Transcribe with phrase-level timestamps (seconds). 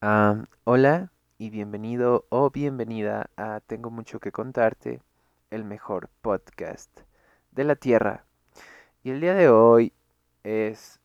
[0.00, 5.02] Hola y bienvenido o bienvenida a Tengo mucho que contarte,
[5.50, 7.00] el mejor podcast
[7.50, 8.24] de la Tierra.
[9.02, 9.92] Y el día de hoy
[10.44, 11.00] es,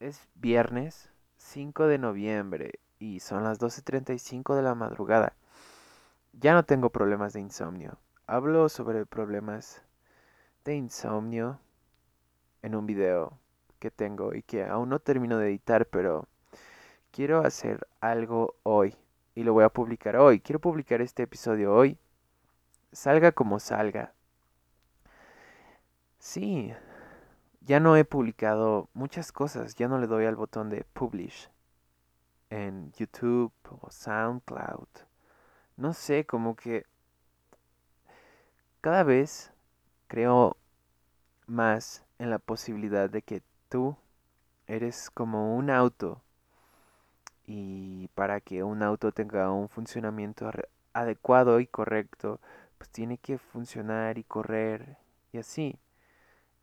[0.00, 5.36] es viernes 5 de noviembre y son las 12.35 de la madrugada.
[6.32, 7.98] Ya no tengo problemas de insomnio.
[8.26, 9.84] Hablo sobre problemas
[10.64, 11.60] de insomnio
[12.62, 13.38] en un video
[13.78, 16.26] que tengo y que aún no termino de editar, pero
[17.16, 18.94] quiero hacer algo hoy
[19.34, 20.38] y lo voy a publicar hoy.
[20.38, 21.98] Quiero publicar este episodio hoy.
[22.92, 24.12] Salga como salga.
[26.18, 26.74] Sí,
[27.62, 29.76] ya no he publicado muchas cosas.
[29.76, 31.48] Ya no le doy al botón de publish
[32.50, 34.88] en YouTube o SoundCloud.
[35.78, 36.84] No sé, como que
[38.82, 39.54] cada vez
[40.06, 40.58] creo
[41.46, 43.96] más en la posibilidad de que tú
[44.66, 46.20] eres como un auto
[47.46, 50.50] y para que un auto tenga un funcionamiento
[50.92, 52.40] adecuado y correcto,
[52.78, 54.98] pues tiene que funcionar y correr
[55.32, 55.78] y así.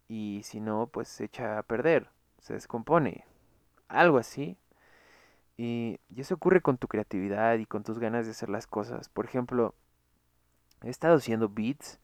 [0.07, 2.09] Y si no, pues se echa a perder,
[2.41, 3.25] se descompone,
[3.87, 4.57] algo así.
[5.57, 9.09] Y, eso ocurre con tu creatividad y con tus ganas de hacer las cosas.
[9.09, 9.75] Por ejemplo,
[10.83, 11.99] he estado haciendo beats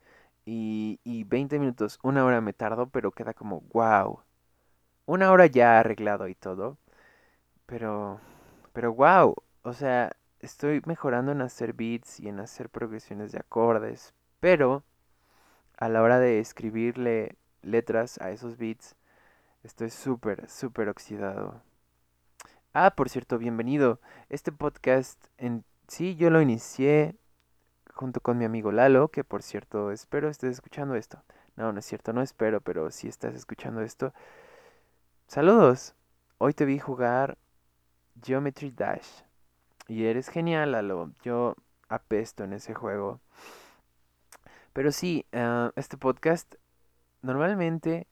[0.45, 4.21] y, y 20 minutos, una hora me tardo, pero queda como wow.
[5.05, 6.77] Una hora ya arreglado y todo.
[7.65, 8.19] Pero
[8.73, 14.13] pero wow, o sea, estoy mejorando en hacer beats y en hacer progresiones de acordes,
[14.39, 14.83] pero
[15.77, 18.95] a la hora de escribirle letras a esos beats,
[19.63, 21.61] estoy súper, súper oxidado.
[22.73, 23.99] Ah, por cierto, bienvenido.
[24.29, 25.23] Este podcast
[25.87, 27.15] sí yo lo inicié
[27.93, 31.23] junto con mi amigo Lalo, que por cierto espero estés escuchando esto.
[31.55, 34.13] No, no es cierto, no espero, pero si estás escuchando esto,
[35.27, 35.95] saludos.
[36.37, 37.37] Hoy te vi jugar
[38.21, 39.23] Geometry Dash.
[39.87, 41.11] Y eres genial, Lalo.
[41.23, 41.55] Yo
[41.87, 43.19] apesto en ese juego.
[44.73, 46.55] Pero sí, uh, este podcast
[47.21, 48.07] normalmente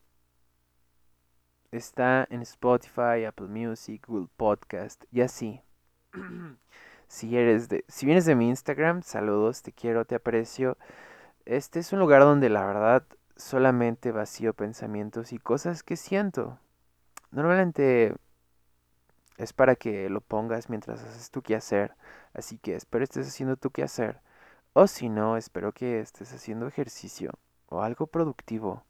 [1.70, 5.62] está en Spotify, Apple Music, Google Podcast y así.
[7.08, 10.76] si eres de, si vienes de mi Instagram, saludos, te quiero, te aprecio.
[11.44, 13.04] Este es un lugar donde la verdad
[13.36, 16.58] solamente vacío pensamientos y cosas que siento.
[17.30, 18.14] Normalmente
[19.38, 21.94] es para que lo pongas mientras haces tu quehacer.
[22.34, 24.20] Así que espero estés haciendo tu quehacer.
[24.74, 27.32] O si no, espero que estés haciendo ejercicio
[27.68, 28.84] o algo productivo.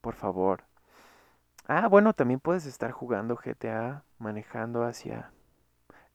[0.00, 0.64] Por favor.
[1.68, 5.30] Ah, bueno, también puedes estar jugando GTA manejando hacia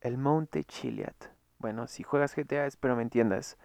[0.01, 1.16] el Monte Chiliad.
[1.59, 3.57] Bueno, si juegas GTA, espero me entiendas.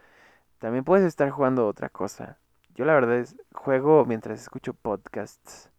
[0.59, 2.38] También puedes estar jugando otra cosa.
[2.75, 5.70] Yo la verdad es juego mientras escucho podcasts.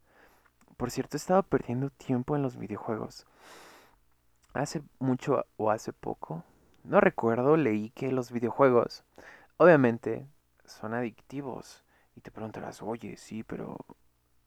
[0.78, 3.28] Por cierto, he estado perdiendo tiempo en los videojuegos.
[4.54, 6.44] Hace mucho o hace poco,
[6.84, 9.04] no recuerdo, leí que los videojuegos,
[9.58, 10.28] obviamente,
[10.66, 11.84] son adictivos.
[12.16, 13.78] Y te preguntarás, oye, sí, pero...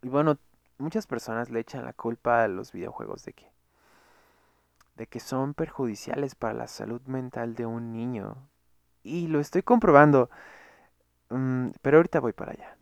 [0.03, 0.38] Y bueno,
[0.78, 3.50] muchas personas le echan la culpa a los videojuegos de que...
[4.97, 8.36] De que son perjudiciales para la salud mental de un niño.
[9.03, 10.28] Y lo estoy comprobando.
[11.31, 12.76] Mm, pero ahorita voy para allá.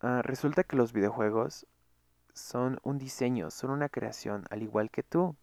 [0.00, 1.66] Ah, resulta que los videojuegos
[2.34, 5.36] son un diseño, son una creación, al igual que tú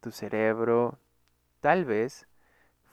[0.00, 0.98] tu cerebro,
[1.60, 2.26] tal vez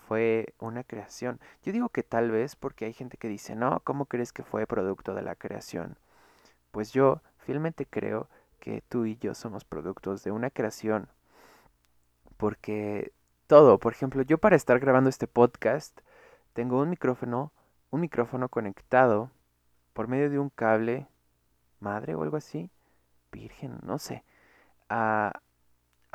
[0.08, 1.40] fue una creación.
[1.64, 4.68] Yo digo que tal vez porque hay gente que dice, no, ¿cómo crees que fue
[4.68, 5.98] producto de la creación?
[6.72, 8.30] Pues yo fielmente creo
[8.60, 11.08] que tú y yo somos productos de una creación.
[12.38, 13.14] Porque
[13.48, 16.00] todo, por ejemplo, yo para estar grabando este podcast,
[16.54, 17.52] tengo un micrófono,
[17.92, 19.32] un micrófono conectado
[19.94, 21.08] por medio de un cable
[21.80, 22.70] madre o algo así,
[23.32, 24.24] virgen, no sé,
[24.90, 25.42] a,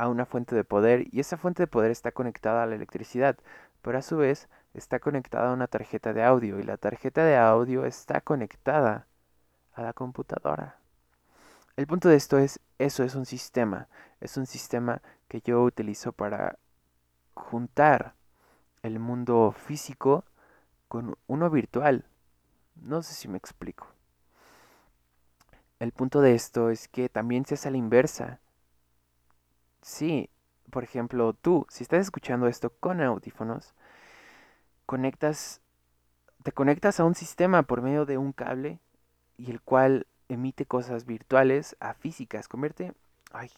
[0.01, 3.37] a una fuente de poder y esa fuente de poder está conectada a la electricidad,
[3.83, 7.37] pero a su vez está conectada a una tarjeta de audio y la tarjeta de
[7.37, 9.07] audio está conectada
[9.75, 10.79] a la computadora.
[11.77, 13.89] El punto de esto es, eso es un sistema,
[14.23, 16.59] es un sistema que yo utilizo para
[17.35, 18.15] juntar
[18.83, 20.25] el mundo físico
[20.89, 22.07] con uno virtual.
[22.75, 23.87] No sé si me explico.
[25.79, 28.41] El punto de esto es que también se hace a la inversa.
[29.83, 30.29] Sí,
[30.71, 33.75] por ejemplo, tú, si estás escuchando esto con audífonos,
[34.87, 35.61] conectas,
[36.43, 38.79] te conectas a un sistema por medio de un cable
[39.37, 42.93] y el cual emite cosas virtuales a físicas, convierte,
[43.33, 43.51] ay,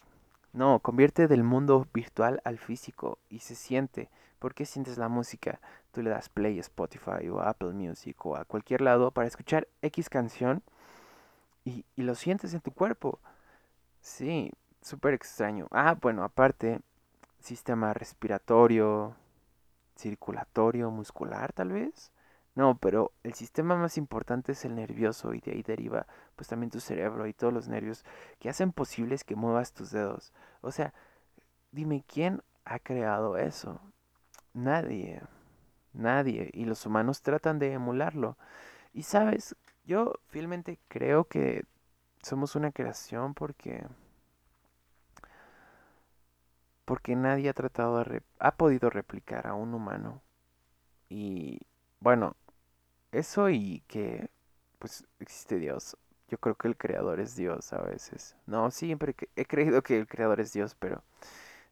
[0.53, 4.11] no, convierte del mundo virtual al físico y se siente.
[4.39, 5.61] ¿Por qué sientes la música?
[5.93, 9.69] Tú le das play a Spotify o Apple Music o a cualquier lado para escuchar
[9.83, 10.63] X canción
[11.65, 13.21] y lo sientes en tu cuerpo.
[14.01, 14.51] Sí,
[14.83, 15.69] súper extraño.
[15.71, 16.81] Ah, bueno, aparte,
[17.41, 19.17] sistema respiratorio,
[19.97, 22.13] circulatorio muscular tal vez.
[22.55, 26.07] No, pero el sistema más importante es el nervioso y de ahí deriva
[26.37, 28.05] pues también tu cerebro y todos los nervios
[28.39, 30.33] que hacen posibles que muevas tus dedos.
[30.61, 30.93] O sea,
[31.71, 33.81] dime quién ha creado eso.
[34.55, 35.23] Nadie.
[35.95, 36.51] Nadie.
[36.53, 38.37] Y los humanos tratan de emularlo.
[38.93, 41.65] Y sabes, yo fielmente creo que
[42.23, 43.87] somos una creación porque
[46.93, 48.05] porque nadie ha tratado
[48.39, 50.21] ha podido replicar a un humano.
[51.09, 51.59] Y
[52.01, 52.37] bueno,
[53.13, 54.29] eso y que
[54.79, 55.97] pues existe Dios.
[56.29, 58.37] Yo creo que el creador es Dios a veces.
[58.45, 61.03] No, siempre he creído que el creador es Dios, pero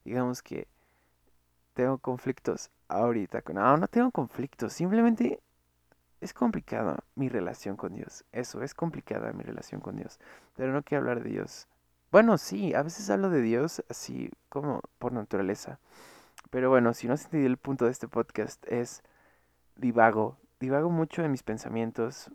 [0.07, 0.67] digamos que
[1.75, 3.43] tengo conflictos ahorita.
[3.53, 5.43] No, no tengo conflictos, simplemente
[6.23, 8.25] es complicada mi relación con Dios.
[8.33, 10.19] Eso, es complicada mi relación con Dios.
[10.57, 11.69] Pero no quiero hablar de Dios.
[12.11, 15.79] Bueno, sí, a veces hablo de Dios así como por naturaleza.
[16.51, 19.03] Pero bueno, si no has entendido el punto de este podcast es
[19.77, 20.37] divago.
[20.59, 22.33] Divago mucho en mis pensamientos.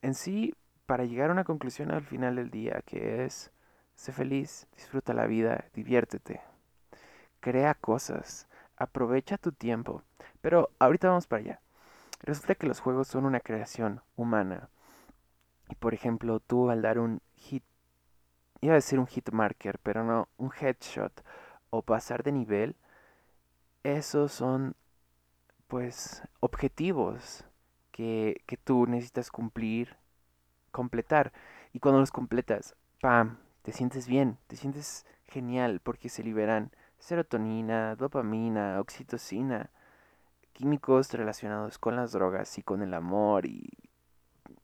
[0.00, 0.54] En sí,
[0.86, 3.50] para llegar a una conclusión al final del día, que es,
[3.96, 6.40] sé feliz, disfruta la vida, diviértete.
[7.40, 8.48] Crea cosas,
[8.78, 10.02] aprovecha tu tiempo.
[10.40, 11.60] Pero ahorita vamos para allá.
[12.22, 14.70] Resulta que los juegos son una creación humana.
[15.68, 17.62] Y por ejemplo, tú al dar un hit,
[18.60, 21.24] iba a decir un hit marker, pero no, un headshot
[21.70, 22.76] o pasar de nivel,
[23.82, 24.74] esos son
[25.66, 27.44] pues objetivos
[27.92, 29.96] que, que tú necesitas cumplir,
[30.70, 31.32] completar.
[31.72, 33.38] Y cuando los completas, ¡pam!
[33.62, 39.70] Te sientes bien, te sientes genial porque se liberan serotonina, dopamina, oxitocina,
[40.52, 43.70] químicos relacionados con las drogas y con el amor y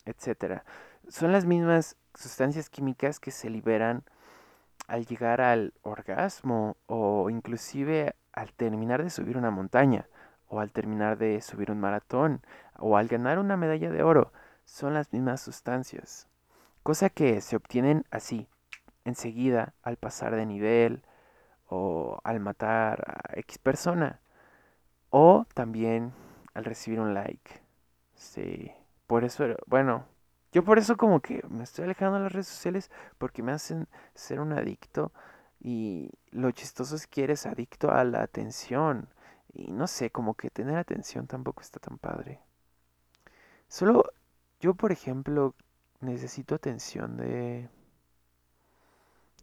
[0.04, 0.64] etcétera.
[1.08, 4.04] Son las mismas sustancias químicas que se liberan
[4.86, 10.08] al llegar al orgasmo o inclusive al terminar de subir una montaña
[10.48, 12.42] o al terminar de subir un maratón
[12.78, 14.32] o al ganar una medalla de oro.
[14.64, 16.28] Son las mismas sustancias.
[16.82, 18.46] Cosa que se obtienen así,
[19.04, 21.02] enseguida, al pasar de nivel
[21.66, 24.20] o al matar a X persona.
[25.10, 26.12] O también
[26.54, 27.62] al recibir un like.
[28.14, 28.72] Sí.
[29.06, 30.06] Por eso, bueno,
[30.54, 33.88] yo por eso como que me estoy alejando de las redes sociales porque me hacen
[34.14, 35.12] ser un adicto.
[35.60, 39.08] Y lo chistoso es que eres adicto a la atención.
[39.52, 42.40] Y no sé, como que tener atención tampoco está tan padre.
[43.68, 44.04] Solo
[44.60, 45.54] yo, por ejemplo,
[46.00, 47.68] necesito atención de...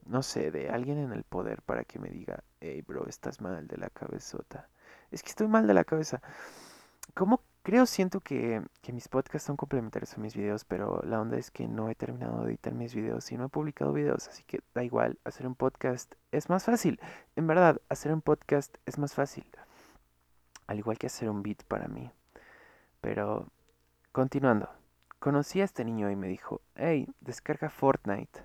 [0.05, 3.67] No sé, de alguien en el poder para que me diga, hey bro, estás mal
[3.67, 4.67] de la cabezota
[5.11, 6.21] es que estoy mal de la cabeza.
[7.13, 11.37] Como creo, siento que, que, mis podcasts son complementarios a mis videos, pero la onda
[11.37, 14.43] es que no he terminado de editar mis videos y no he publicado videos, así
[14.43, 16.99] que da igual, hacer un podcast es más fácil.
[17.35, 19.45] En verdad, hacer un podcast es más fácil.
[20.67, 22.11] Al igual que hacer un beat para mí.
[23.01, 23.47] Pero,
[24.11, 24.69] continuando.
[25.19, 28.43] Conocí a este niño y me dijo, hey, descarga Fortnite.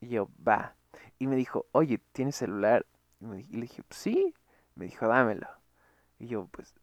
[0.00, 0.74] Y yo, va.
[1.18, 2.86] Y me dijo, oye, ¿tienes celular?
[3.20, 4.34] Y, me, y le dije, sí.
[4.74, 5.48] Me dijo, dámelo.
[6.18, 6.74] Y yo, pues,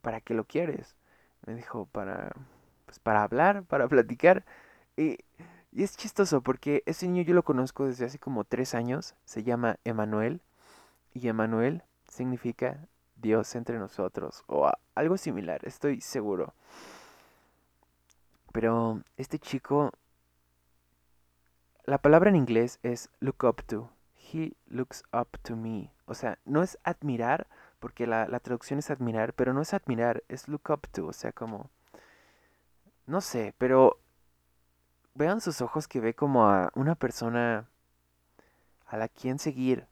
[0.00, 0.96] ¿para qué lo quieres?
[1.46, 2.32] Me dijo, para,
[2.84, 4.44] pues, para hablar, para platicar.
[4.96, 5.18] Y,
[5.72, 9.14] y es chistoso porque ese niño yo lo conozco desde hace como tres años.
[9.24, 10.42] Se llama Emanuel.
[11.14, 14.44] Y Emanuel significa Dios entre nosotros.
[14.46, 16.54] O algo similar, estoy seguro.
[18.52, 19.92] Pero este chico,
[21.84, 23.90] la palabra en inglés es look up to.
[24.32, 25.92] He looks up to me.
[26.06, 27.46] O sea, no es admirar,
[27.78, 31.12] porque la, la traducción es admirar, pero no es admirar, es look up to, o
[31.12, 31.70] sea, como...
[33.06, 34.00] No sé, pero
[35.14, 37.68] vean sus ojos que ve como a una persona
[38.86, 39.86] a la quien seguir.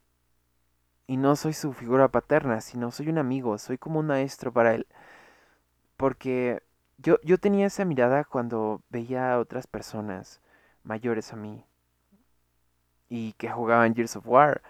[1.07, 4.75] Y no soy su figura paterna, sino soy un amigo, soy como un maestro para
[4.75, 4.87] él.
[5.97, 6.63] Porque
[6.99, 10.41] yo, yo tenía esa mirada cuando veía a otras personas
[10.83, 11.65] mayores a mí
[13.09, 14.63] y que jugaban Gears of War.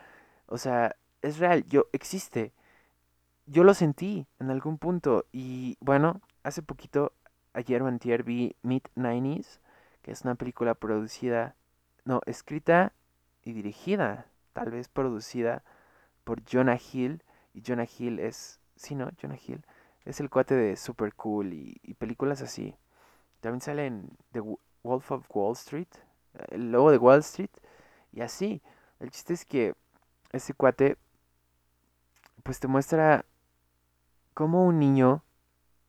[0.46, 2.52] O sea, es real, yo existe
[3.46, 5.26] yo lo sentí en algún punto.
[5.32, 7.12] Y bueno, hace poquito,
[7.52, 9.60] ayer o antier, vi Mid 90s,
[10.02, 11.54] que es una película producida,
[12.04, 12.92] no, escrita
[13.42, 15.62] y dirigida, tal vez producida
[16.24, 17.22] por Jonah Hill.
[17.52, 19.10] Y Jonah Hill es, sí, ¿no?
[19.20, 19.64] Jonah Hill
[20.04, 22.74] es el cuate de Super Cool y, y películas así.
[23.40, 24.40] También sale en The
[24.82, 25.88] Wolf of Wall Street,
[26.48, 27.50] el lobo de Wall Street,
[28.12, 28.62] y así.
[29.00, 29.74] El chiste es que
[30.32, 30.96] ese cuate,
[32.42, 33.24] pues te muestra
[34.34, 35.24] cómo un niño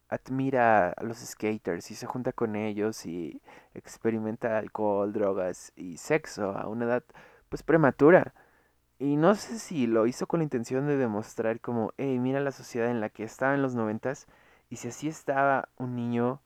[0.09, 3.41] admira a los skaters y se junta con ellos y
[3.73, 7.03] experimenta alcohol, drogas y sexo a una edad
[7.49, 8.33] pues prematura.
[8.99, 12.51] Y no sé si lo hizo con la intención de demostrar como, hey, mira la
[12.51, 14.27] sociedad en la que estaba en los noventas
[14.69, 16.41] Y si así estaba un niño,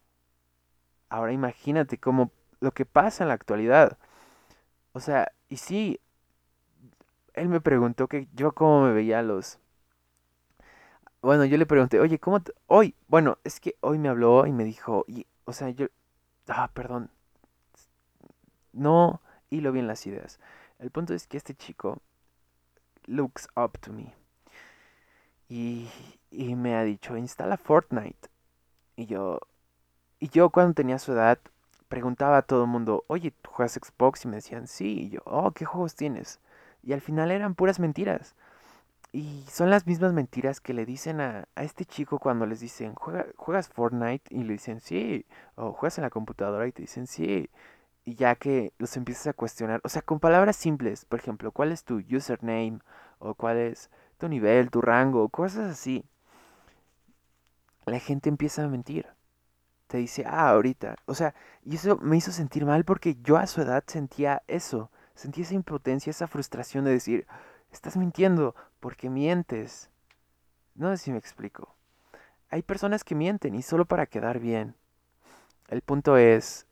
[1.10, 3.98] ahora imagínate cómo lo que pasa en la actualidad.
[4.94, 6.00] O sea, y sí,
[7.34, 9.60] él me preguntó que yo cómo me veía los...
[11.22, 12.96] Bueno, yo le pregunté, oye, ¿cómo hoy?
[13.08, 15.88] Bueno, es que hoy me habló y me dijo, y, o sea, yo...
[16.48, 17.10] Ah, perdón.
[18.72, 20.40] No hilo bien las ideas.
[20.80, 22.02] El punto es que este chico
[23.06, 24.14] looks up to me.
[25.50, 25.90] Y,
[26.32, 28.30] y me ha dicho, instala Fortnite.
[28.96, 29.42] Y yo,
[30.20, 31.40] y yo cuando tenía su edad,
[31.90, 34.24] preguntaba a todo el mundo, oye, ¿tú juegas Xbox?
[34.24, 35.02] Y me decían, sí.
[35.02, 36.40] Y yo, oh, ¿qué juegos tienes?
[36.82, 38.36] Y al final eran puras mentiras.
[39.12, 42.94] Y son las mismas mentiras que le dicen a, a este chico cuando les dicen,
[42.96, 44.34] ¿juegas Fortnite?
[44.34, 45.26] Y le dicen, sí.
[45.56, 47.50] O juegas en la computadora y te dicen, sí.
[48.06, 51.72] Y ya que los empiezas a cuestionar, o sea, con palabras simples, por ejemplo, ¿cuál
[51.72, 52.80] es tu username?
[53.20, 53.90] O cuál es
[54.20, 56.06] tu nivel, tu rango, cosas así.
[57.86, 59.08] La gente empieza a mentir.
[59.88, 60.98] Te dice, ah, ahorita.
[61.06, 64.92] O sea, y eso me hizo sentir mal porque yo a su edad sentía eso.
[65.16, 67.28] Sentía esa impotencia, esa frustración de decir,
[67.72, 69.90] estás mintiendo porque mientes.
[70.76, 71.76] No sé si me explico.
[72.50, 74.76] Hay personas que mienten y solo para quedar bien.
[75.68, 76.66] El punto es,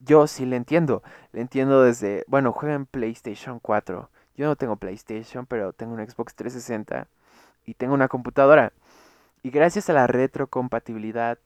[0.00, 1.02] yo sí le entiendo.
[1.32, 4.10] Le entiendo desde, bueno, juega en PlayStation 4.
[4.36, 7.08] Yo no tengo PlayStation, pero tengo un Xbox 360
[7.64, 8.72] y tengo una computadora.
[9.42, 11.38] Y gracias a la retrocompatibilidad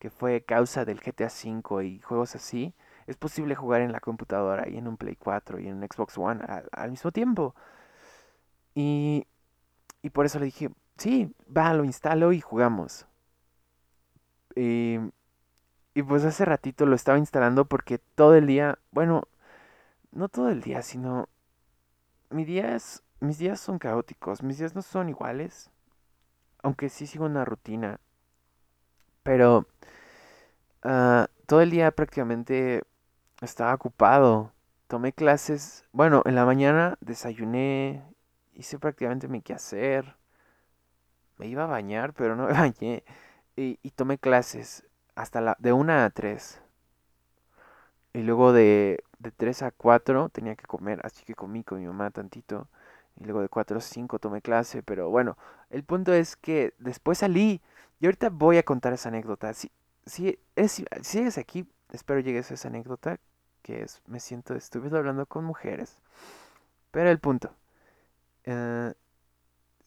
[0.00, 2.74] que fue causa del GTA V y juegos así,
[3.06, 6.16] es posible jugar en la computadora y en un Play 4 y en un Xbox
[6.16, 6.40] One
[6.72, 7.54] al, mismo tiempo.
[8.80, 9.26] Y,
[10.00, 13.06] y por eso le dije, sí, va, lo instalo y jugamos.
[14.56, 14.98] Y,
[15.92, 19.24] y pues hace ratito lo estaba instalando porque todo el día, bueno,
[20.12, 21.28] no todo el día, sino
[22.30, 23.02] mis días,
[23.56, 25.70] son caóticos, mis días no son iguales,
[26.62, 28.00] aunque sí sigo una rutina,
[29.22, 29.66] pero
[30.84, 32.82] uh, todo el día prácticamente
[33.42, 34.52] estaba ocupado.
[34.86, 38.02] Tomé clases, bueno, en la mañana desayuné,
[38.60, 40.16] hice prácticamente mi quehacer,
[41.38, 43.02] me iba a bañar, pero no me bañé,
[43.56, 46.62] y, tomé clases hasta la, de una a tres.
[48.12, 51.86] Y luego de, de 3 a 4 tenía que comer, así que comí con mi
[51.86, 52.68] mamá tantito.
[53.16, 55.36] Y luego de 4 a 5 tomé clase, pero bueno,
[55.70, 57.60] el punto es que después salí.
[58.00, 59.52] Y ahorita voy a contar esa anécdota.
[59.52, 59.70] Si,
[60.06, 63.20] si, es, sigues aquí, espero llegues a esa anécdota,
[63.62, 66.02] que es, me siento estúpido hablando con mujeres.
[66.90, 67.54] Pero el punto.
[68.44, 68.92] Eh,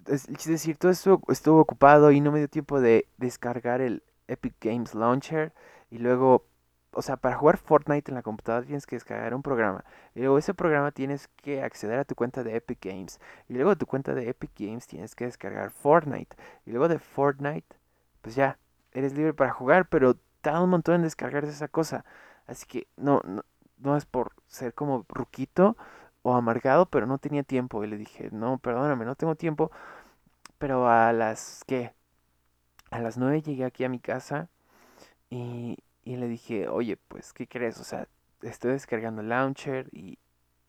[0.08, 4.56] es, decir, todo esto estuvo ocupado y no me dio tiempo de descargar el Epic
[4.62, 5.54] Games Launcher.
[5.90, 6.46] Y luego
[6.94, 9.84] o sea, para jugar Fortnite en la computadora tienes que descargar un programa.
[10.16, 13.20] Y luego ese programa tienes que acceder a tu cuenta de Epic Games.
[13.50, 16.36] Y luego de tu cuenta de Epic Games tienes que descargar Fortnite.
[16.66, 17.76] Y luego de Fortnite,
[18.22, 18.58] pues ya,
[18.92, 22.06] eres libre para jugar, pero tarda un montón en descargarse esa cosa.
[22.46, 23.44] Así que no, no,
[23.78, 25.78] no es por ser como ruquito
[26.24, 27.84] o amargado, pero no tenía tiempo.
[27.84, 29.72] Y le dije, no, perdóname, no tengo tiempo.
[30.58, 31.94] Pero a las, ¿qué?
[32.92, 34.50] A las 9 llegué aquí a mi casa
[35.30, 37.80] y, y le dije, oye, pues, ¿qué crees?
[37.80, 38.08] O sea,
[38.42, 40.20] estoy descargando el launcher y,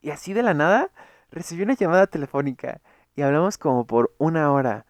[0.02, 0.90] y así de la nada
[1.30, 2.80] recibí una llamada telefónica
[3.16, 4.86] y hablamos como por una hora.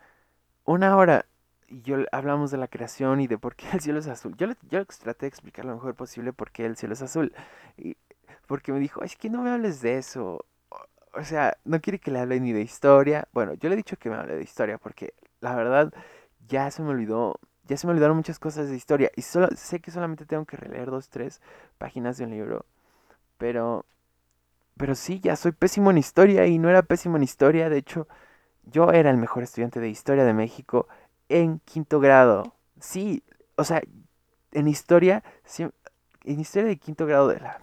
[0.65, 1.27] Una hora.
[1.69, 4.37] Y yo hablamos de la creación y de por qué el cielo es azul.
[4.37, 7.35] Yo, yo traté de explicar lo mejor posible por qué el cielo es azul.
[7.77, 7.97] Y
[8.47, 10.45] porque me dijo, es que no me hables de eso.
[11.17, 13.29] O sea, no quiere que le hable ni de historia.
[13.33, 15.93] Bueno, yo le he dicho que me hable de historia porque la verdad
[16.49, 19.11] ya se me olvidó ya se me olvidaron muchas cosas de historia.
[19.17, 21.41] Y solo, sé que solamente tengo que releer dos, tres
[21.79, 22.67] páginas de un libro.
[23.39, 23.87] Pero,
[24.77, 27.69] pero sí, ya soy pésimo en historia y no era pésimo en historia.
[27.71, 28.09] De hecho,
[28.65, 30.89] yo era el mejor estudiante de historia de México
[31.29, 32.55] en quinto grado.
[32.81, 33.23] Sí,
[33.57, 33.83] o sea,
[34.53, 35.25] en historia,
[36.25, 37.61] en historia de quinto grado de la,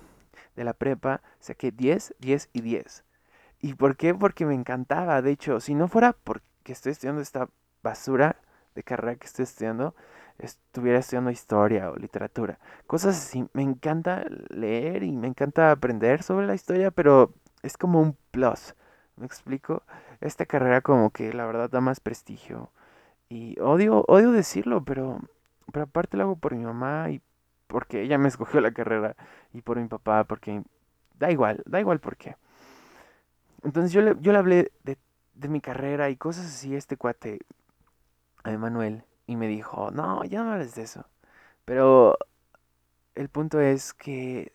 [0.56, 3.04] de la prepa, saqué 10, 10 y 10.
[3.62, 4.14] ¿Y por qué?
[4.14, 5.22] Porque me encantaba.
[5.22, 7.50] De hecho, si no fuera porque estoy estudiando esta
[7.84, 8.38] basura,
[8.76, 9.96] de carrera que estoy estudiando,
[10.40, 12.60] estuviera estudiando historia o literatura.
[12.88, 13.46] Cosas así.
[13.54, 18.76] Me encanta leer y me encanta aprender sobre la historia, pero es como un plus.
[19.18, 19.84] ¿Me explico?
[20.22, 22.72] Esta carrera como que la verdad da más prestigio.
[23.30, 25.20] Y odio, odio decirlo, pero,
[25.72, 27.22] pero aparte lo hago por mi mamá y
[27.68, 29.16] porque ella me escogió la carrera
[29.54, 30.64] y por mi papá, porque
[31.18, 32.36] da igual, da igual por qué.
[33.64, 34.98] Entonces yo le, yo le hablé de,
[35.36, 37.40] de mi carrera y cosas así, este cuate
[38.44, 41.06] a Emanuel y me dijo, no, ya no hables de eso.
[41.66, 42.18] Pero
[43.16, 44.54] el punto es que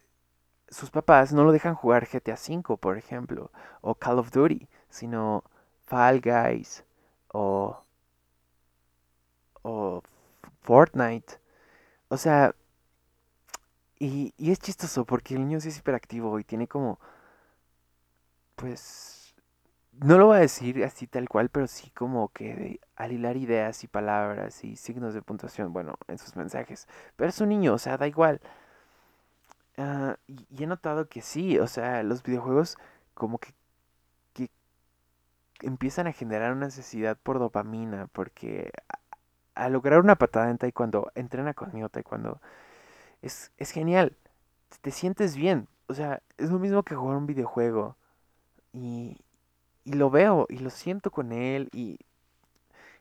[0.68, 3.50] sus papás no lo dejan jugar GTA V, por ejemplo,
[3.82, 5.44] o Call of Duty, sino
[5.86, 6.84] Fall Guys
[7.28, 7.78] o,
[9.62, 10.02] o
[10.62, 11.38] Fortnite.
[12.08, 12.54] O sea,
[13.98, 16.98] y, y es chistoso porque el niño sí es hiperactivo y tiene como,
[18.56, 19.34] pues,
[19.92, 23.84] no lo voy a decir así tal cual, pero sí como que al hilar ideas
[23.84, 26.88] y palabras y signos de puntuación, bueno, en sus mensajes.
[27.16, 28.40] Pero es un niño, o sea, da igual.
[29.78, 32.78] Ah, y, he notado que sí, o sea, los videojuegos
[33.14, 33.54] como que,
[35.62, 38.72] empiezan a generar una necesidad por dopamina, porque
[39.54, 42.40] a, lograr una patada en taekwondo, entrena conmigo taekwondo,
[43.22, 44.16] es, es genial,
[44.82, 47.96] te sientes bien, o sea, es lo mismo que jugar un videojuego.
[48.76, 49.16] Y,
[49.84, 51.98] y lo veo y lo siento con él y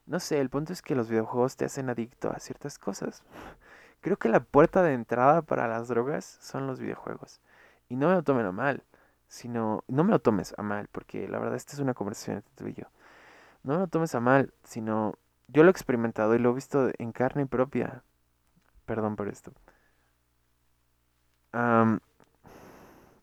[0.05, 3.24] no sé, el punto es que los videojuegos te hacen adicto a ciertas cosas.
[4.01, 7.41] Creo que la puerta de entrada para las drogas son los videojuegos.
[7.89, 8.84] Y no me lo tomen a mal,
[9.27, 12.53] sino no me lo tomes a mal, porque la verdad esta es una conversación entre
[12.55, 12.86] tú y yo.
[13.63, 15.15] No me lo tomes a mal, sino
[15.48, 18.03] yo lo he experimentado y lo he visto en carne propia.
[18.86, 19.53] Perdón por esto.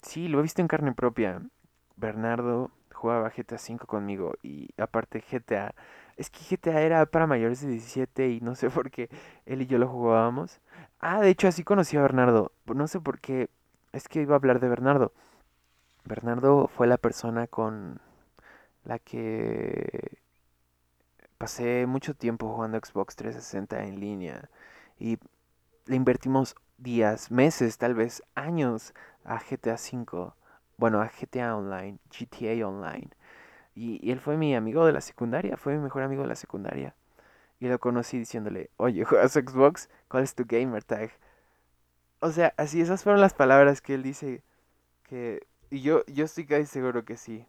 [0.02, 1.42] sí, lo he visto en carne propia.
[1.96, 5.74] Bernardo jugaba GTA V conmigo y aparte GTA,
[6.16, 9.08] es que GTA era para mayores de 17 y no sé por qué
[9.46, 10.60] él y yo lo jugábamos.
[11.00, 13.50] Ah, de hecho así conocí a Bernardo, no sé por qué,
[13.92, 15.12] es que iba a hablar de Bernardo.
[16.04, 18.00] Bernardo fue la persona con
[18.84, 20.18] la que
[21.38, 24.50] pasé mucho tiempo jugando Xbox 360 en línea
[24.98, 25.18] y
[25.86, 28.94] le invertimos días, meses, tal vez años
[29.24, 30.32] a GTA V
[30.82, 33.08] bueno, a GTA Online, GTA Online.
[33.76, 36.96] Y, él fue mi amigo de la secundaria, fue mi mejor amigo de la secundaria.
[37.60, 39.88] Y lo conocí diciéndole, oye, ¿juegas Xbox?
[40.08, 41.12] ¿Cuál es tu gamer tag?
[42.18, 44.42] O sea, así esas fueron las palabras que él dice
[45.04, 45.46] que...
[45.70, 47.46] Y yo, yo estoy casi seguro que sí.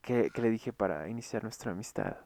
[0.00, 2.16] Que, que le dije para iniciar nuestra amistad.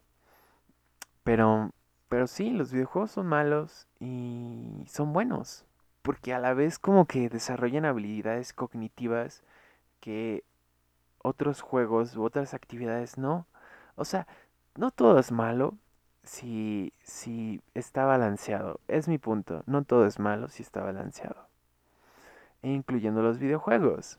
[1.24, 1.72] Pero,
[2.08, 5.67] pero sí, los videojuegos son malos y son buenos
[6.08, 9.42] porque a la vez como que desarrollan habilidades cognitivas
[10.00, 10.42] que
[11.18, 13.46] otros juegos u otras actividades no.
[13.94, 14.26] O sea,
[14.74, 15.74] no todo es malo
[16.22, 18.80] si, si está balanceado.
[18.88, 19.62] Es mi punto.
[19.66, 21.46] No todo es malo si está balanceado.
[22.62, 24.18] Incluyendo los videojuegos.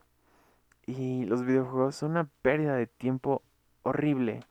[0.85, 3.41] Y los videojuegos son una pérdida de tiempo
[3.81, 4.45] horrible.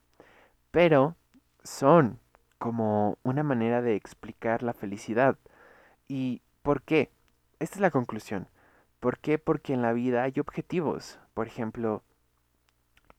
[0.71, 1.15] Pero
[1.63, 2.19] son
[2.57, 5.37] como una manera de explicar la felicidad.
[6.09, 7.09] ¿Y por qué?
[7.59, 8.47] Esta es la conclusión.
[8.99, 9.37] ¿Por qué?
[9.37, 12.03] Porque en la vida hay objetivos, por ejemplo,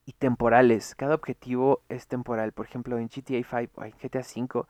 [0.07, 0.94] y temporales.
[0.94, 2.53] Cada objetivo es temporal.
[2.53, 4.68] Por ejemplo, en GTA 5 o en GTA 5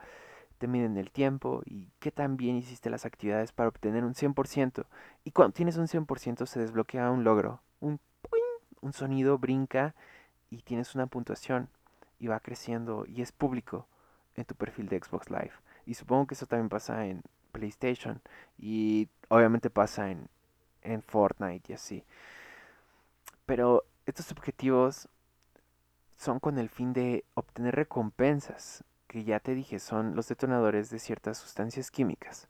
[0.59, 4.85] te miden el tiempo y qué tan bien hiciste las actividades para obtener un 100%.
[5.25, 7.63] Y cuando tienes un 100% se desbloquea un logro.
[7.81, 7.99] Un,
[8.83, 9.95] un sonido brinca
[10.51, 11.69] y tienes una puntuación
[12.19, 13.87] y va creciendo y es público
[14.37, 15.53] en tu perfil de Xbox Live.
[15.87, 18.23] Y supongo que eso también pasa en PlayStation.
[18.59, 20.29] Y obviamente pasa en,
[20.83, 22.05] en Fortnite y así.
[23.47, 25.09] Pero estos objetivos
[26.17, 30.99] son con el fin de obtener recompensas, que ya te dije, son los detonadores de
[30.99, 32.49] ciertas sustancias químicas.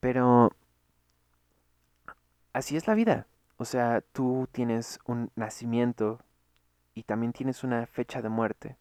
[0.00, 0.52] Pero
[2.52, 3.26] así es la vida.
[3.58, 6.18] O sea, tú tienes un nacimiento
[6.94, 8.76] y también tienes una fecha de muerte.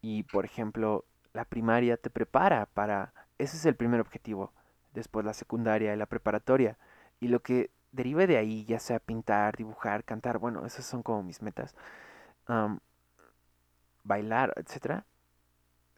[0.00, 4.52] Y por ejemplo, la primaria te prepara para ese es el primer objetivo.
[4.94, 6.78] Después la secundaria y la preparatoria.
[7.20, 11.22] Y lo que derive de ahí, ya sea pintar, dibujar, cantar, bueno, esas son como
[11.22, 11.74] mis metas.
[14.04, 15.04] bailar, etcétera,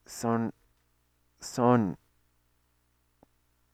[0.07, 0.53] son,
[1.40, 1.98] son,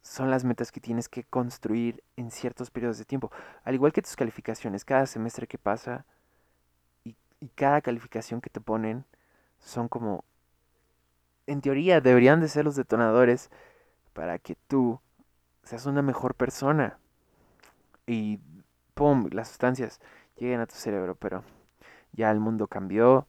[0.03, 3.31] son las metas que tienes que construir en ciertos periodos de tiempo.
[3.65, 6.05] Al igual que tus calificaciones, cada semestre que pasa
[7.05, 9.05] y, y cada calificación que te ponen
[9.61, 10.25] son como,
[11.47, 13.51] en teoría, deberían de ser los detonadores
[14.13, 15.01] para que tú
[15.63, 16.99] seas una mejor persona.
[18.07, 18.41] Y
[18.95, 19.29] ¡pum!
[19.33, 20.01] Las sustancias
[20.37, 21.45] lleguen a tu cerebro, pero
[22.13, 23.27] ya el mundo cambió.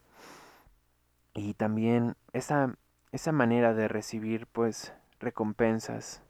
[1.34, 2.76] Y también esa,
[3.12, 6.22] esa manera de recibir pues recompensas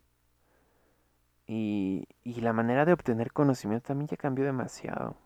[1.46, 5.16] y, y la manera de obtener conocimiento también ya cambió demasiado.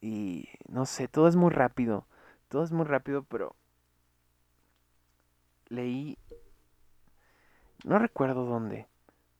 [0.00, 2.06] Y no sé, todo es muy rápido.
[2.48, 3.54] Todo es muy rápido, pero
[5.68, 6.18] leí
[7.84, 8.88] no recuerdo dónde,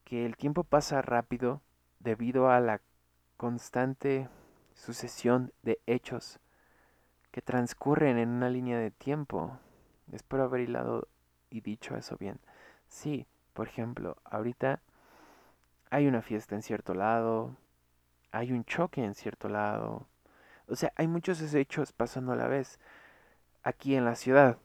[0.04, 1.60] que el tiempo pasa rápido
[1.98, 2.80] debido a la
[3.36, 4.28] constante
[4.74, 6.38] sucesión de hechos
[7.32, 9.58] que transcurren en una línea de tiempo.
[10.12, 11.08] Espero haber hilado
[11.50, 12.38] y dicho eso bien.
[12.86, 14.80] Sí, por ejemplo, ahorita
[15.90, 17.56] hay una fiesta en cierto lado,
[18.30, 20.06] hay un choque en cierto lado.
[20.68, 22.78] O sea, hay muchos hechos pasando a la vez
[23.62, 24.58] aquí en la ciudad,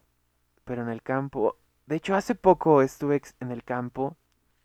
[0.63, 4.15] pero en el campo De hecho, hace poco estuve en el campo.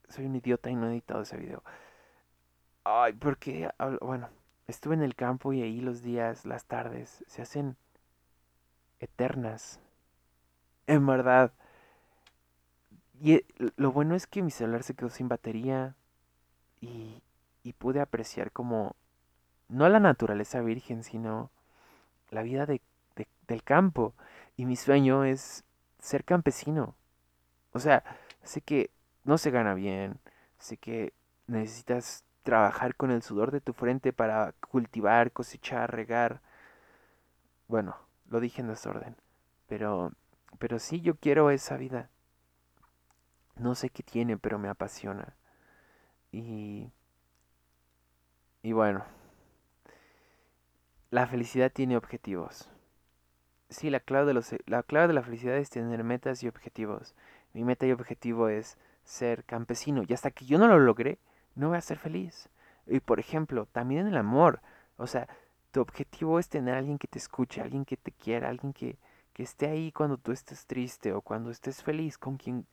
[0.09, 1.63] Soy un idiota y no he editado ese video.
[2.85, 4.29] Ay, porque, bueno,
[4.67, 7.77] estuve en el campo y ahí los días, las tardes, se hacen
[9.01, 9.81] eternas.
[10.87, 11.53] En verdad.
[13.21, 15.97] Y eh, lo bueno es que mi celular se quedó sin batería
[16.81, 17.23] y,
[17.77, 18.97] pude apreciar como,
[19.69, 21.51] no la naturaleza virgen, sino
[22.31, 22.81] la vida de,
[23.47, 24.15] del campo.
[24.57, 25.65] Y mi sueño es
[26.01, 26.95] ser campesino.
[27.73, 28.05] O sea,
[28.43, 28.91] sé que
[29.25, 30.19] no se gana bien,
[30.59, 31.13] sé que
[31.47, 36.41] necesitas trabajar con el sudor de tu frente para cultivar, cosechar, regar.
[37.69, 37.97] Bueno,
[38.29, 39.17] lo dije en desorden,
[39.67, 40.13] pero
[40.59, 42.11] pero sí yo quiero esa vida.
[43.57, 45.37] No sé qué tiene, pero me apasiona.
[46.33, 46.91] Y
[48.63, 49.05] y bueno,
[51.11, 52.71] la felicidad tiene objetivos.
[53.71, 57.15] Sí, la clave, de los, la clave de la felicidad es tener metas y objetivos.
[57.53, 60.03] Mi meta y objetivo es ser campesino.
[60.07, 61.19] Y hasta que yo no lo logre,
[61.55, 62.49] no voy a ser feliz.
[62.87, 64.61] Y por ejemplo, también en el amor.
[64.97, 65.29] O sea,
[65.71, 68.99] tu objetivo es tener a alguien que te escuche, alguien que te quiera, alguien que,
[69.35, 72.67] que esté ahí cuando tú estés triste o cuando estés feliz, con quien...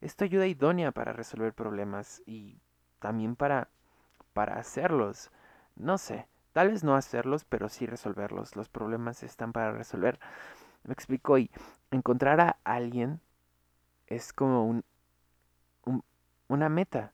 [0.00, 2.60] Esto ayuda idónea para resolver problemas y
[2.98, 3.68] también para,
[4.34, 5.30] para hacerlos.
[5.76, 8.54] No sé, Tal vez no hacerlos, pero sí resolverlos.
[8.54, 10.20] Los problemas están para resolver.
[10.84, 11.50] Me explico y
[11.90, 13.20] encontrar a alguien
[14.06, 14.84] es como un,
[16.46, 17.12] una meta.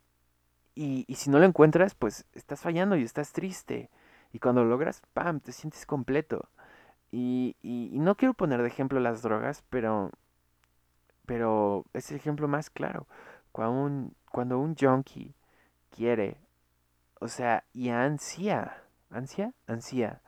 [0.74, 3.88] Y, y, si no lo encuentras, pues estás fallando y estás triste.
[4.34, 6.50] Y cuando lo logras, ¡pam!, te sientes completo.
[7.10, 10.10] Y, y, no quiero poner de ejemplo las drogas, pero,
[11.24, 13.06] pero es el ejemplo más claro.
[13.52, 15.34] Cuando un, cuando un junkie
[15.96, 16.36] quiere,
[17.20, 20.22] o sea, y ansía ansia, ansía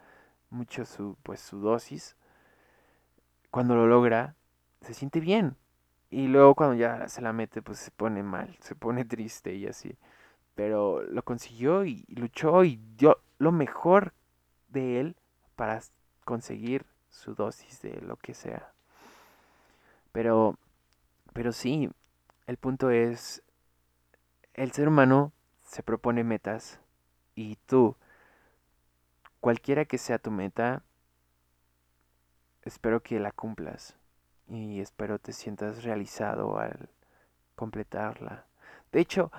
[0.51, 2.17] mucho su, pues, su dosis,
[3.51, 4.35] cuando lo logra,
[4.81, 5.57] se siente bien.
[6.11, 9.67] Y luego cuando ya se la mete, pues se pone mal, se pone triste y
[9.67, 9.97] así.
[10.55, 14.13] Pero lo consiguió y, luchó y dio lo mejor
[14.69, 15.17] de él
[15.57, 15.81] para
[16.25, 18.73] conseguir su dosis de lo que sea.
[20.13, 20.59] Pero,
[21.33, 21.91] pero sí,
[22.47, 23.43] el punto es,
[24.55, 25.33] el ser humano
[25.65, 26.81] se propone metas
[27.35, 27.97] y tú
[29.43, 30.85] Cualquiera que sea tu meta,
[32.63, 33.97] espero que la cumplas
[34.47, 36.91] y espero te sientas realizado al
[37.57, 38.45] completarla.
[38.93, 39.33] De hecho,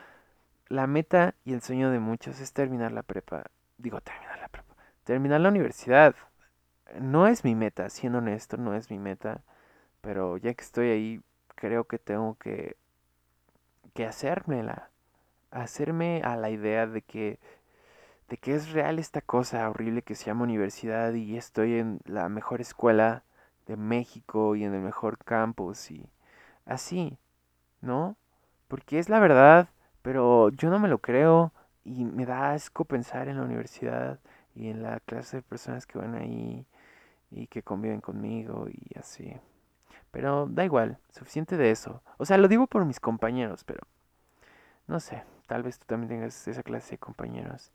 [0.68, 3.46] la meta y el sueño de muchos es terminar la prepa.
[3.78, 4.76] Digo, terminar la prepa.
[5.06, 6.14] Terminar la universidad.
[7.00, 9.40] No es mi meta, siendo honesto, no es mi meta.
[10.02, 11.22] Pero ya que estoy ahí,
[11.56, 12.76] creo que tengo que,
[13.94, 14.90] que hacérmela.
[15.50, 17.40] Hacerme a la idea de que
[18.34, 22.30] de que es real esta cosa horrible que se llama universidad y estoy en la
[22.30, 23.22] mejor escuela
[23.68, 26.10] de México y en el mejor campus y
[26.66, 27.20] así,
[27.80, 28.18] ¿no?
[28.68, 29.70] Porque es la verdad,
[30.02, 31.54] pero yo no me lo creo
[31.86, 34.20] y me da asco pensar en la universidad
[34.56, 36.66] y en la clase de personas que van ahí
[37.30, 39.38] y que conviven conmigo y así.
[40.10, 42.02] Pero da igual, suficiente de eso.
[42.18, 43.82] O sea, lo digo por mis compañeros, pero
[44.88, 47.72] no sé, tal vez tú también tengas esa clase de compañeros.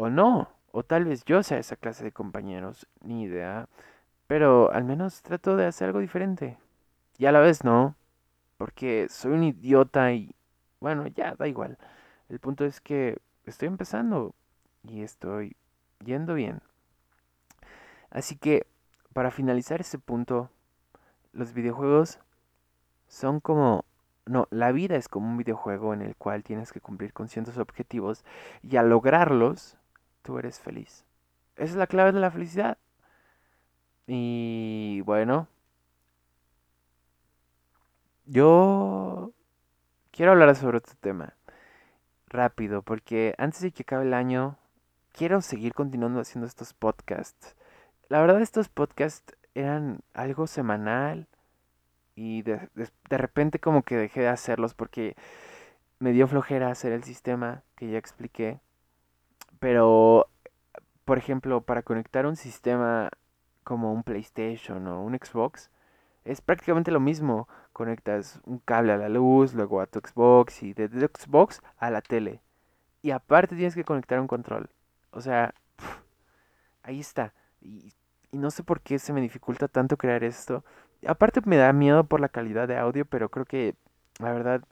[0.00, 3.68] O no, o tal vez yo sea esa clase de compañeros, ni idea.
[4.28, 6.56] Pero al menos trato de hacer algo diferente.
[7.18, 7.96] Y a la vez no,
[8.58, 10.36] porque soy un idiota y
[10.78, 11.78] bueno, ya da igual.
[12.28, 14.36] El punto es que estoy empezando
[14.84, 15.56] y estoy
[16.04, 16.60] yendo bien.
[18.10, 18.68] Así que,
[19.12, 20.48] para finalizar ese punto,
[21.32, 22.20] los videojuegos
[23.08, 23.84] son como...
[24.26, 27.58] No, la vida es como un videojuego en el cual tienes que cumplir con ciertos
[27.58, 28.24] objetivos
[28.62, 29.76] y al lograrlos
[30.22, 31.04] tú eres feliz.
[31.56, 32.78] Esa es la clave de la felicidad.
[34.06, 35.48] Y bueno,
[38.26, 39.32] yo
[40.10, 41.34] quiero hablar sobre este tema
[42.28, 44.56] rápido, porque antes de que acabe el año,
[45.12, 47.56] quiero seguir continuando haciendo estos podcasts.
[48.08, 51.26] La verdad, estos podcasts eran algo semanal
[52.14, 55.16] y de, de repente como que dejé de hacerlos porque
[55.98, 58.60] me dio flojera hacer el sistema que ya expliqué.
[59.58, 60.28] Pero,
[61.04, 63.10] por ejemplo, para conectar un sistema
[63.64, 65.70] como un PlayStation o un Xbox,
[66.24, 67.48] es prácticamente lo mismo.
[67.72, 71.90] Conectas un cable a la luz, luego a tu Xbox y de tu Xbox a
[71.90, 72.42] la tele.
[73.02, 74.70] Y aparte tienes que conectar un control.
[75.10, 75.54] O sea,
[76.82, 77.34] ahí está.
[77.60, 77.92] Y,
[78.32, 80.64] y, no sé por qué se me dificulta tanto crear esto.
[81.06, 83.76] Aparte me da miedo por la calidad de audio, pero creo que
[84.18, 84.62] la verdad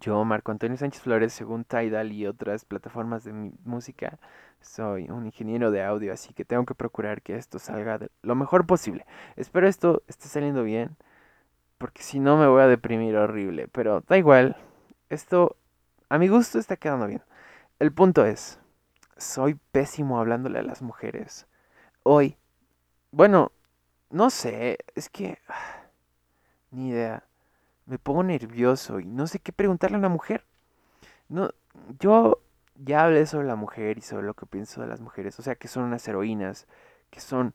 [0.00, 3.32] yo, Marco Antonio Sánchez Flores, según Tidal y otras plataformas de
[3.64, 4.18] música,
[4.60, 8.66] soy un ingeniero de audio, así que tengo que procurar que esto salga lo mejor
[8.66, 9.06] posible.
[9.36, 10.96] Espero esto esté saliendo bien,
[11.78, 13.68] porque si no me voy a deprimir horrible.
[13.68, 14.56] Pero da igual.
[15.10, 15.56] Esto,
[16.08, 17.22] a mi gusto, está quedando bien.
[17.78, 18.58] El punto es,
[19.16, 21.46] soy pésimo hablándole a las mujeres.
[22.02, 22.36] Hoy,
[23.10, 23.52] bueno,
[24.10, 25.38] no sé, es que...
[26.70, 27.24] Ni idea.
[27.86, 30.44] Me pongo nervioso y no sé qué preguntarle a una mujer.
[31.28, 31.50] No,
[32.00, 32.40] yo
[32.76, 35.38] ya hablé sobre la mujer y sobre lo que pienso de las mujeres.
[35.38, 36.66] O sea, que son unas heroínas,
[37.10, 37.54] que son...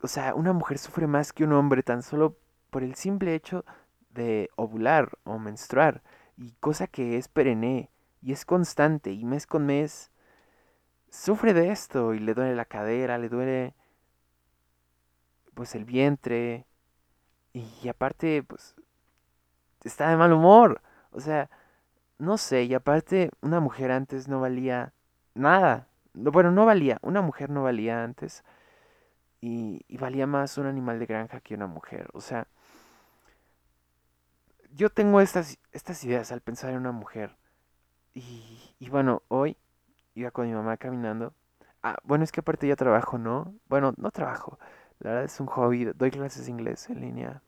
[0.00, 2.36] O sea, una mujer sufre más que un hombre tan solo
[2.70, 3.64] por el simple hecho
[4.10, 6.02] de ovular o menstruar.
[6.36, 7.90] Y cosa que es perenne
[8.22, 10.10] y es constante y mes con mes
[11.10, 13.74] sufre de esto y le duele la cadera, le duele
[15.54, 16.67] pues el vientre
[17.52, 18.74] y aparte pues
[19.84, 20.80] está de mal humor.
[21.10, 21.50] O sea,
[22.18, 24.92] no sé, y aparte una mujer antes no valía
[25.34, 25.88] nada.
[26.14, 28.44] Bueno, no valía, una mujer no valía antes
[29.40, 32.08] y, valía más un animal de granja que una mujer.
[32.12, 32.46] O sea,
[34.72, 37.36] yo tengo estas, estas ideas al pensar en una mujer.
[38.14, 39.56] Y, y bueno, hoy
[40.14, 41.34] iba con mi mamá caminando.
[41.82, 43.54] Ah, bueno, es que aparte ya trabajo, ¿no?
[43.68, 44.58] Bueno, no trabajo.
[45.00, 45.84] La verdad es un hobby.
[45.84, 47.42] Doy clases de inglés en línea.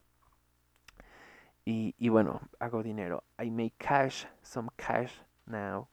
[1.64, 3.24] Y, y bueno, hago dinero.
[3.38, 5.12] I make cash, some cash
[5.46, 5.88] now.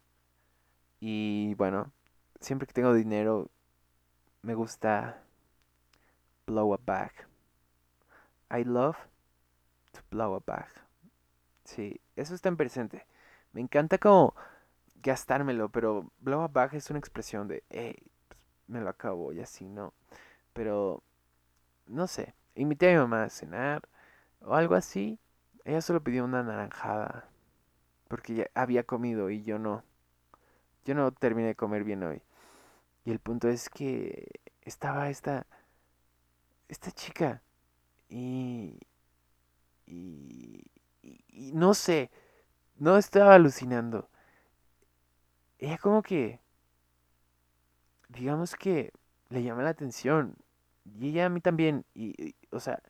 [0.99, 1.91] Y bueno,
[2.39, 3.49] siempre que tengo dinero,
[4.41, 5.21] me gusta
[6.45, 7.11] blow a bag.
[8.49, 8.97] I love
[9.91, 10.69] to blow a bag.
[11.63, 13.05] Sí, eso está en presente.
[13.51, 14.35] Me encanta como
[14.95, 17.95] gastármelo, pero blow a bag es una expresión de, hey,
[18.27, 19.93] pues, me lo acabo y así, ¿no?
[20.53, 21.03] Pero,
[21.87, 23.87] no sé, invité a mi mamá a cenar
[24.41, 25.19] o algo así.
[25.65, 27.29] Ella solo pidió una naranjada
[28.07, 29.83] porque ya había comido y yo no.
[30.85, 32.21] Yo no terminé de comer bien hoy.
[33.05, 35.45] Y el punto es que estaba esta
[36.69, 37.41] esta chica
[38.09, 38.79] y
[39.85, 40.65] y,
[41.01, 42.11] y no sé,
[42.77, 44.09] no estaba alucinando
[45.59, 46.39] ella como que,
[48.09, 48.91] digamos que
[49.29, 50.35] le llama la atención.
[50.95, 51.85] Y ella a mí también.
[51.93, 52.81] Y, o sea,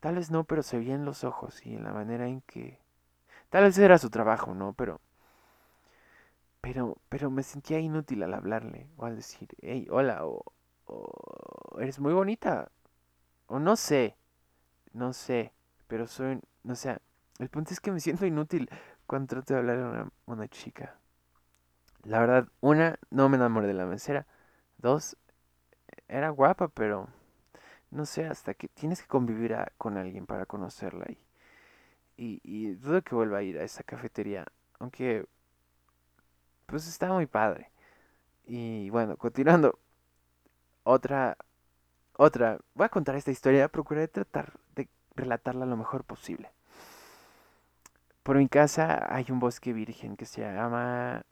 [0.00, 2.78] tal vez no, pero se veía en los ojos y en la manera en que...
[3.50, 4.72] Tal vez era su trabajo, ¿no?
[4.74, 5.00] Pero...
[6.60, 10.44] Pero, pero me sentía inútil al hablarle o al decir, hey, hola, o,
[10.86, 12.70] o eres muy bonita,
[13.48, 14.16] o no sé,
[14.92, 15.52] no sé,
[15.88, 16.98] pero soy, no sé,
[17.40, 18.70] el punto es que me siento inútil
[19.06, 20.96] cuando trato de hablar a una, una chica.
[22.04, 24.26] La verdad, una, no me enamoré de la mesera.
[24.78, 25.16] Dos,
[26.08, 27.08] era guapa, pero
[27.92, 31.06] no sé, hasta que tienes que convivir con alguien para conocerla.
[32.16, 34.46] Y, y, dudo que vuelva a ir a esa cafetería,
[34.78, 35.26] aunque
[36.66, 37.70] pues está muy padre.
[38.46, 39.78] Y bueno, continuando.
[40.84, 41.36] Otra,
[42.16, 46.50] otra, voy a contar esta historia, procuraré tratar de relatarla lo mejor posible.
[48.22, 51.24] Por mi casa hay un bosque virgen que se llama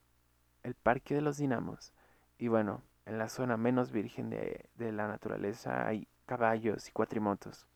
[0.63, 1.93] el Parque de los Dinamos.
[2.37, 7.67] Y bueno, en la zona menos virgen de, la naturaleza hay caballos y cuatrimotos.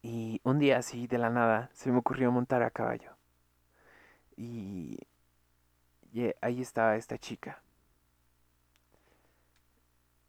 [0.00, 3.12] Y un día así, de la nada, se me ocurrió montar a caballo.
[4.38, 4.98] Y,
[6.40, 7.62] ahí estaba esta chica.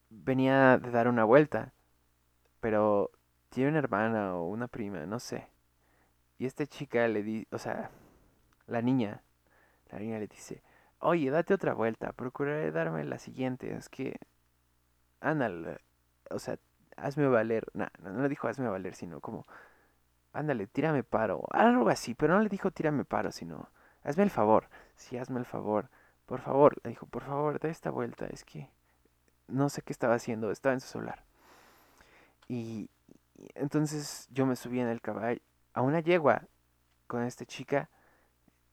[0.09, 1.71] Venía de dar una vuelta,
[2.59, 3.09] pero
[3.49, 5.47] tiene una hermana o una prima, no sé.
[6.39, 7.89] Y esta chica le di, o sea,
[8.67, 9.21] la niña,
[9.91, 10.61] la niña le dice,
[10.99, 13.73] Oye, date otra vuelta, procuraré darme la siguiente.
[13.75, 14.17] Es que,
[15.21, 15.79] ándale,
[16.29, 16.57] o sea,
[16.97, 17.65] hazme valer.
[17.73, 19.45] No, no le dijo hazme valer, sino como,
[20.33, 21.43] ándale, tírame paro.
[21.51, 23.69] Algo así, pero no le dijo tírame paro, sino,
[24.03, 24.69] hazme el favor.
[24.95, 25.89] Sí, hazme el favor.
[26.25, 28.25] Por favor, le dijo, por favor, da esta vuelta.
[28.27, 28.69] Es que
[29.47, 31.23] no sé qué estaba haciendo, estaba en su celular.
[32.47, 32.89] Y,
[33.35, 35.41] y entonces yo me subí en el caballo
[35.73, 36.43] a una yegua
[37.07, 37.89] con esta chica.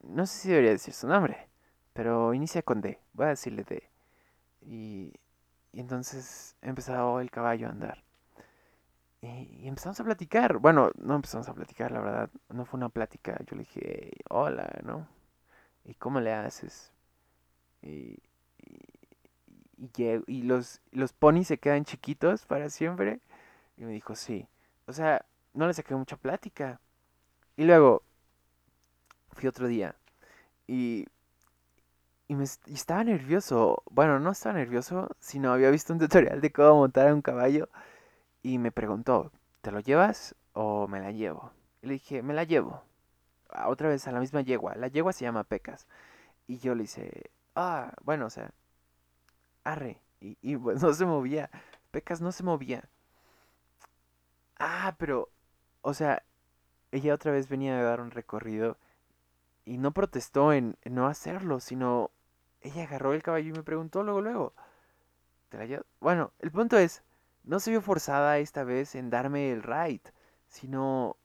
[0.02, 1.48] No sé si debería decir su nombre.
[1.92, 2.98] Pero inicia con D.
[3.12, 3.82] Voy a decirle D.
[4.62, 5.12] Y,
[5.72, 8.04] y entonces empezó el caballo a andar.
[9.22, 10.58] Y, empezamos a platicar.
[10.58, 12.30] Bueno, no empezamos a platicar, la verdad.
[12.50, 13.38] No fue una plática.
[13.46, 15.06] Yo le dije, hola, ¿no?
[15.84, 16.92] ¿Y cómo le haces?
[17.82, 18.18] Y,
[19.78, 23.20] y, y, los, los ponis se quedan chiquitos para siempre.
[23.76, 24.46] Y me dijo, sí.
[24.86, 26.80] O sea, no le saqué mucha plática.
[27.56, 28.02] Y luego,
[29.30, 29.96] fui otro día.
[30.66, 31.06] Y
[32.32, 33.82] y, me, estaba nervioso.
[33.90, 37.68] Bueno, no estaba nervioso, sino había visto un tutorial de cómo montar a un caballo.
[38.42, 41.52] Y me preguntó, ¿te lo llevas o me la llevo?
[41.82, 42.82] Y le dije, me la llevo.
[43.66, 44.74] otra vez a la misma yegua.
[44.76, 45.86] La yegua se llama Pecas.
[46.46, 48.52] Y yo le hice, ah, bueno, o sea,
[49.64, 50.00] arre.
[50.20, 51.50] Y, y pues no se movía.
[51.90, 52.88] Pecas no se movía.
[54.58, 55.28] Ah, pero,
[55.82, 56.22] o sea,
[56.92, 58.78] ella otra vez venía a dar un recorrido
[59.66, 62.10] y no protestó en, no hacerlo, sino
[62.62, 64.52] ella agarró el caballo y me preguntó luego, luego,
[65.48, 67.02] ¿te Bueno, el punto es,
[67.44, 70.02] no se vio forzada esta vez en darme el ride,
[70.48, 71.16] sino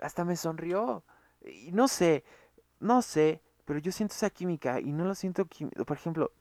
[0.00, 1.02] hasta me sonrió.
[1.42, 2.24] Y no sé,
[2.80, 5.46] no sé, pero yo siento esa química y no lo siento,
[5.86, 6.32] por ejemplo,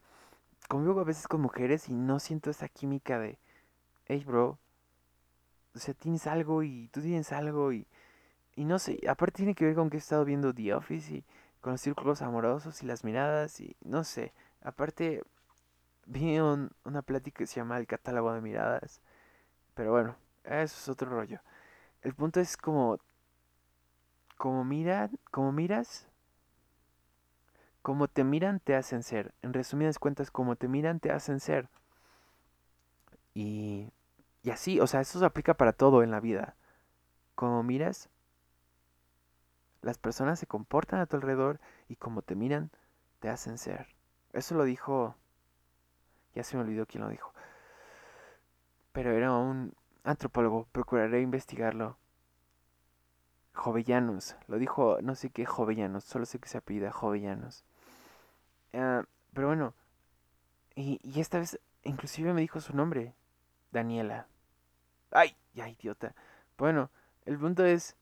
[0.67, 3.37] convivo a veces con mujeres y no siento esa química de,
[4.05, 4.59] hey bro,
[5.75, 7.87] o sea, tienes algo y tú tienes algo y,
[8.55, 11.23] y no sé, aparte tiene que ver con que he estado viendo The Office y
[11.65, 15.23] con los círculos amorosos y las miradas y no sé, aparte
[16.05, 19.01] vi una plática que se llama el catálogo de miradas,
[19.73, 21.39] pero bueno, eso es otro rollo.
[22.03, 22.99] El punto es como,
[24.37, 26.07] como miran, como miras,
[27.81, 29.33] como te miran te hacen ser.
[29.41, 31.67] En resumidas cuentas, como te miran te hacen ser.
[33.33, 33.89] Y,
[34.43, 36.55] y así, o sea, eso se aplica para todo en la vida.
[37.33, 38.07] Como miras,
[39.85, 42.71] las personas se comportan a tu alrededor y como te miran,
[43.19, 43.87] te hacen ser.
[44.33, 45.15] Eso lo dijo...
[46.33, 47.31] Ya se me olvidó quién lo dijo.
[48.93, 50.67] Pero era un antropólogo.
[50.71, 51.97] Procuraré investigarlo.
[53.53, 54.35] Jovellanos.
[54.47, 56.03] Lo dijo no sé qué Jovellanos.
[56.03, 57.63] Solo sé que se apellida Jovellanos.
[58.73, 59.75] Ah, pero bueno.
[60.73, 63.13] Y, y esta vez inclusive me dijo su nombre.
[63.71, 64.25] Daniela.
[65.11, 66.15] Ay, ya idiota.
[66.57, 66.89] Bueno,
[67.25, 67.95] el punto es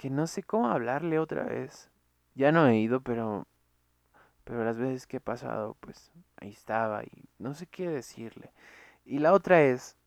[0.00, 1.90] que no sé cómo hablarle otra vez.
[2.34, 3.46] Ya no he ido, pero
[4.44, 8.50] pero las veces que he pasado, pues ahí estaba y no sé qué decirle.
[9.04, 9.98] Y la otra es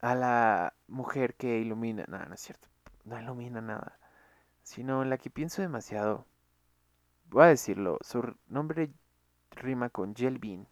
[0.00, 2.66] a la mujer que ilumina, nada, no es cierto,
[3.04, 4.00] no ilumina nada,
[4.64, 6.26] sino en la que pienso demasiado.
[7.30, 8.90] Voy a decirlo, su nombre
[9.52, 10.66] rima con Jelvin.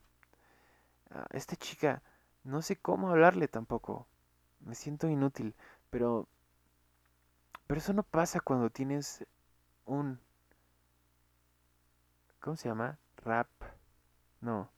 [1.13, 2.03] Ah, esta chica,
[2.43, 4.09] no sé cómo hablarle tampoco.
[4.59, 5.55] Me siento inútil,
[5.91, 6.27] pero...
[7.67, 9.25] Pero eso no pasa cuando tienes
[9.85, 10.21] un...
[12.41, 12.99] ¿Cómo se llama?
[13.25, 13.49] Rap.
[14.41, 14.71] No.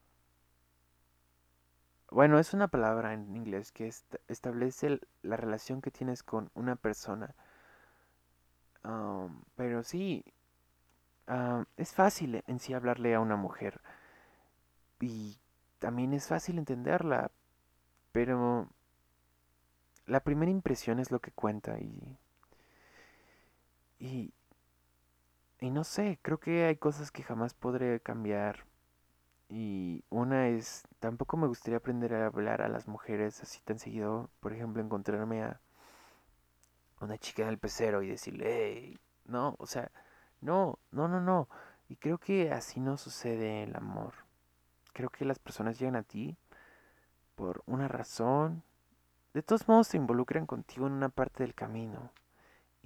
[2.11, 3.93] Bueno, es una palabra en inglés que
[4.29, 7.35] establece la relación que tienes con una persona.
[9.57, 10.25] pero sí,
[11.77, 13.81] es fácil en sí hablarle a una mujer.
[15.01, 15.39] Y
[15.79, 17.31] también es fácil entenderla,
[18.13, 18.69] pero
[20.07, 22.19] la primera impresión es lo que cuenta y,
[23.99, 24.33] y,
[25.61, 28.67] y no sé, creo que hay cosas que jamás podré cambiar.
[29.49, 34.31] Y una es, tampoco me gustaría aprender a hablar a las mujeres así tan seguido.
[34.41, 35.61] Por ejemplo, encontrarme a
[37.01, 39.91] una chica en el pecero y decirle, hey, no, o sea,
[40.41, 41.49] no, no, no, no.
[41.89, 44.15] Y creo que así no sucede el amor.
[44.93, 46.37] Creo que las personas llegan a ti
[47.35, 48.63] por una razón.
[49.33, 52.11] De todos modos se involucran contigo en una parte del camino.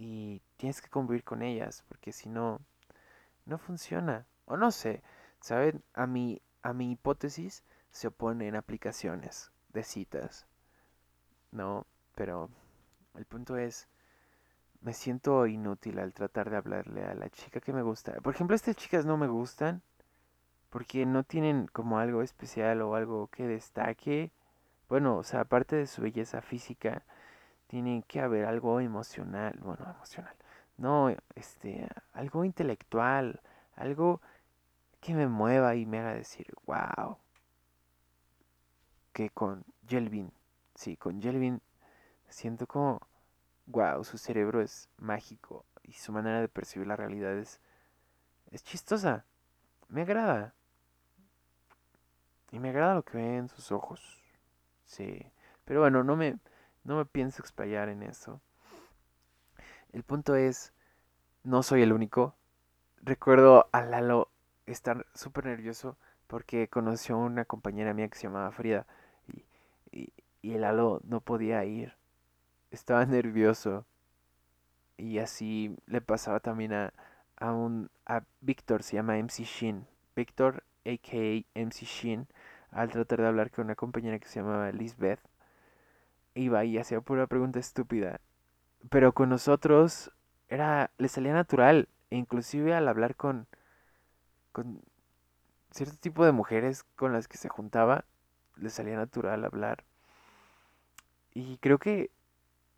[0.05, 2.61] Y tienes que convivir con ellas, porque si no,
[3.47, 4.27] no funciona.
[4.47, 5.01] O no sé,
[5.41, 5.85] ¿saben?
[5.95, 7.63] A mi, a mi hipótesis
[7.93, 10.49] se oponen aplicaciones de citas.
[11.53, 11.87] No,
[12.17, 12.51] pero
[13.15, 13.87] el punto es,
[14.81, 18.15] me siento inútil al tratar de hablarle a la chica que me gusta.
[18.23, 19.83] Por ejemplo, estas chicas no me gustan
[20.69, 24.33] porque no tienen como algo especial o algo que destaque.
[24.89, 27.05] Bueno, o sea, aparte de su belleza física,
[27.73, 30.37] tiene que haber algo emocional, bueno, emocional,
[30.77, 33.41] no, este, algo intelectual,
[33.77, 34.21] algo
[35.01, 37.17] que me mueva y me haga decir, wow,
[39.15, 40.31] que con Jelvin,
[40.75, 41.63] sí, con Jelvin
[42.29, 43.01] siento como,
[43.65, 47.59] wow, su cerebro es mágico y su manera de percibir la realidad es,
[48.51, 49.25] es chistosa,
[49.89, 50.53] me agrada.
[52.51, 54.21] Y me agrada lo que ve en sus ojos.
[54.85, 55.25] Sí.
[55.65, 56.39] Pero bueno, no me,
[56.85, 58.41] no me pienso explayar en eso.
[59.93, 60.73] El punto es,
[61.45, 62.35] no soy el único.
[63.03, 64.29] Recuerdo a Lalo
[64.67, 68.87] estar súper nervioso porque conoció a una compañera mía que se llamaba Frida
[69.29, 69.45] y,
[69.91, 71.95] y, y Lalo no podía ir.
[72.71, 73.85] Estaba nervioso.
[74.97, 76.93] Y así le pasaba también a,
[77.37, 79.87] a un a Víctor, se llama MC Shin.
[80.15, 81.45] Víctor, a.k.a.
[81.59, 82.27] MC Shin
[82.71, 85.21] al tratar de hablar con una compañera que se llamaba Lisbeth,
[86.35, 88.21] iba y hacía pura pregunta estúpida.
[88.91, 90.13] Pero con nosotros
[90.49, 93.47] era, le salía natural, e inclusive al hablar con,
[94.53, 94.83] con
[95.71, 98.05] cierto tipo de mujeres con las que se juntaba,
[98.57, 99.85] le salía natural hablar.
[101.35, 102.11] Y creo que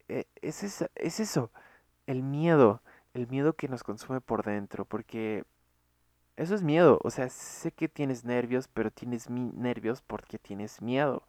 [0.09, 0.63] eh, es,
[0.95, 1.51] es eso,
[2.07, 2.83] el miedo,
[3.15, 5.45] el miedo que nos consume por dentro, porque
[6.37, 6.99] eso es miedo.
[7.03, 11.23] O sea, sé que tienes nervios, pero tienes nervios porque tienes miedo.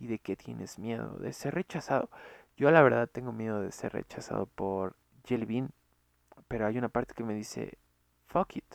[0.00, 2.10] Y de qué tienes miedo, de ser rechazado.
[2.56, 4.96] Yo la verdad tengo miedo de ser rechazado por
[5.26, 5.70] Jelly Bean,
[6.48, 7.78] pero hay una parte que me dice,
[8.26, 8.74] fuck it.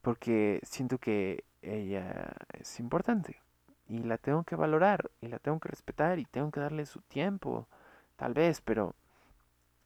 [0.00, 3.40] Porque siento que ella es importante
[3.88, 7.00] y la tengo que valorar y la tengo que respetar y tengo que darle su
[7.02, 7.68] tiempo,
[8.16, 8.94] tal vez, pero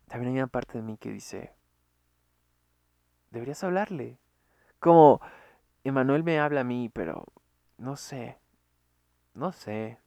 [0.08, 1.52] también hay una parte de mí que dice,
[3.30, 4.18] deberías hablarle.
[4.78, 5.20] Como
[5.84, 7.24] Emanuel me habla a mí, pero
[7.78, 8.38] no sé,
[9.34, 9.98] no sé.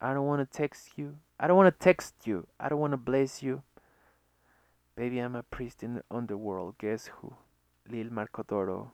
[0.00, 1.18] I don't want to text you.
[1.38, 2.46] I don't want to text you.
[2.58, 3.62] I don't want to bless you.
[4.96, 6.76] Baby, I'm a priest in the underworld.
[6.78, 7.36] Guess who?
[7.86, 8.92] Lil Marco Toro.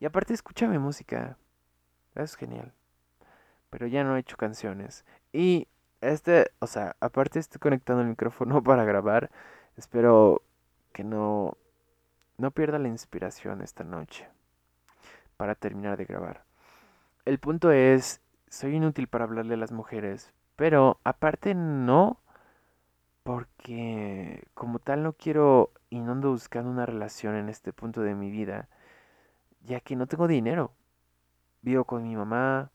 [0.00, 1.36] Y aparte, escúchame música.
[2.14, 2.72] Es genial
[3.74, 5.04] pero ya no he hecho canciones.
[5.32, 5.66] Y
[6.00, 9.32] este, o sea, aparte estoy conectando el micrófono para grabar.
[9.76, 10.42] Espero
[10.92, 11.56] que no,
[12.38, 14.28] no pierda la inspiración esta noche
[15.36, 16.44] para terminar de grabar.
[17.24, 18.20] El punto es,
[18.54, 22.20] soy inútil para hablarle a las mujeres, pero aparte no,
[23.22, 28.14] porque como tal no quiero y no ando buscando una relación en este punto de
[28.14, 28.68] mi vida,
[29.62, 30.72] ya que no tengo dinero.
[31.62, 32.70] Vivo con mi mamá,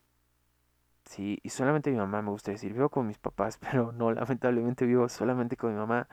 [1.04, 4.86] Sí, y solamente mi mamá me gusta decir, vivo con mis papás, pero no, lamentablemente
[4.86, 6.08] vivo solamente con mi mamá.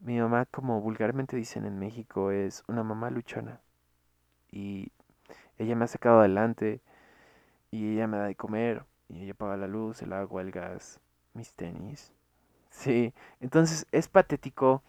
[0.00, 3.60] Mi mamá, como vulgarmente dicen en México, es una mamá luchona.
[4.50, 4.92] Y
[5.58, 6.80] ella me ha sacado adelante
[7.74, 11.00] y ella me da de comer y ella paga la luz, el agua, el gas,
[11.34, 12.12] mis tenis.
[12.70, 14.82] Sí, entonces es patético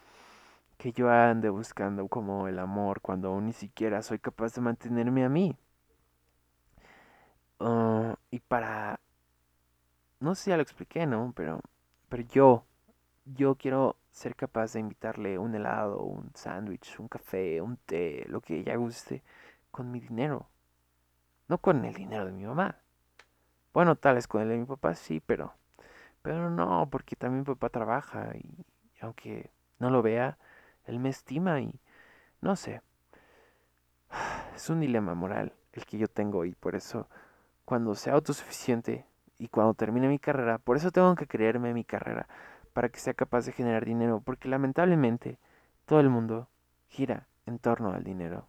[0.78, 5.26] que yo ande buscando como el amor cuando aún ni siquiera soy capaz de mantenerme
[5.26, 5.58] a mí.
[7.60, 9.00] Ah, y para
[10.20, 11.34] no sé si ya lo expliqué, ¿no?
[11.36, 11.62] Pero,
[12.10, 12.66] pero yo,
[13.26, 18.42] yo quiero ser capaz de invitarle un helado, un sándwich, un café, un té, lo
[18.42, 19.24] que ella guste,
[19.72, 20.50] con mi dinero.
[21.48, 22.80] No con el dinero de mi mamá.
[23.74, 25.54] Bueno, tal vez con el de mi papá sí, pero,
[26.22, 28.66] pero no, porque también mi papá trabaja y,
[29.02, 30.38] aunque no lo vea,
[30.86, 31.80] él me estima y
[32.41, 32.82] no sé.
[34.56, 37.10] Es un dilema moral el que yo tengo y por eso
[37.66, 39.06] cuando sea autosuficiente
[39.38, 42.28] y cuando termine mi carrera, por eso tengo que creerme mi carrera,
[42.74, 45.39] para que sea capaz de generar dinero, porque lamentablemente
[45.86, 46.48] todo el mundo
[46.88, 48.48] gira en torno al dinero.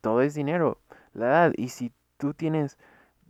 [0.00, 0.80] todo es dinero,
[1.16, 2.78] la edad, y si tú tienes,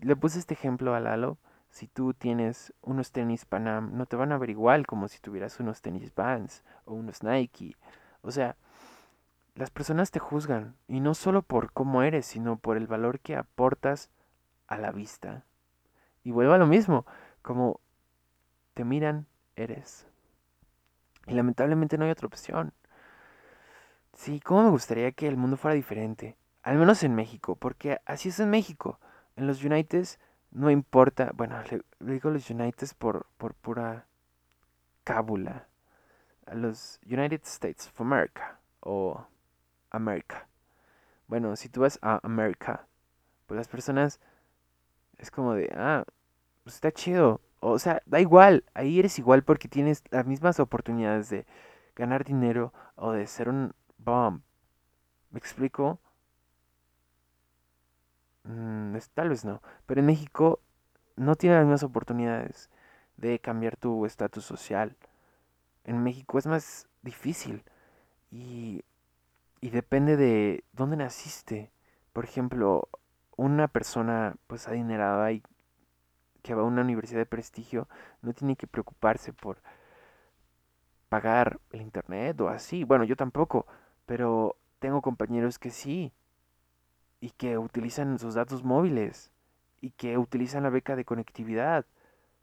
[0.01, 1.39] le puse este ejemplo a Lalo,
[1.71, 5.61] si tú tienes unos tenis Panam, no te van a ver igual como si tuvieras
[5.61, 7.77] unos tenis Vans o unos Nike.
[8.23, 8.57] O sea,
[9.55, 13.37] las personas te juzgan, y no solo por cómo eres, sino por el valor que
[13.37, 14.11] aportas
[14.69, 15.45] a la vista.
[16.25, 17.07] Y vuelvo a lo mismo,
[17.43, 17.81] como
[18.75, 20.07] te miran, eres.
[21.27, 22.73] Y lamentablemente no hay otra opción.
[24.13, 26.37] Sí, ¿cómo me gustaría que el mundo fuera diferente?
[26.67, 28.99] Al menos en México, porque así es en México.
[29.37, 30.05] En los United
[30.51, 34.09] no importa, bueno, le, digo los United por, por pura
[35.05, 35.69] cábula.
[36.45, 39.25] A los United States of America o
[39.91, 40.49] America.
[41.29, 42.89] Bueno, si tú vas a América,
[43.47, 44.19] pues las personas
[45.19, 46.03] es como de, ah,
[46.65, 47.41] pues está chido.
[47.61, 51.47] O sea, da igual, ahí eres igual porque tienes las mismas oportunidades de
[51.95, 54.41] ganar dinero o de ser un bomb.
[55.31, 56.01] ¿Me explico?
[58.47, 59.63] Mm, tal vez no.
[59.87, 60.61] Pero en México
[61.17, 62.71] no tiene las mismas oportunidades
[63.17, 64.97] de cambiar tu estatus social.
[65.85, 67.65] En México es más difícil
[68.31, 68.85] y,
[69.61, 71.73] y depende de dónde naciste.
[72.13, 72.89] Por ejemplo,
[73.37, 75.43] una persona pues adinerada y
[76.43, 77.89] que va a una universidad de prestigio
[78.23, 79.59] no tiene que preocuparse por
[81.09, 82.85] pagar el internet o así.
[82.85, 83.67] Bueno, yo tampoco,
[84.07, 86.13] pero tengo compañeros que sí
[87.21, 89.31] y que utilizan sus datos móviles
[89.81, 91.87] y que utilizan la beca de conectividad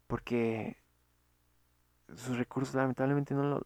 [0.07, 0.77] porque
[2.15, 3.61] sus recursos lamentablemente no, lo,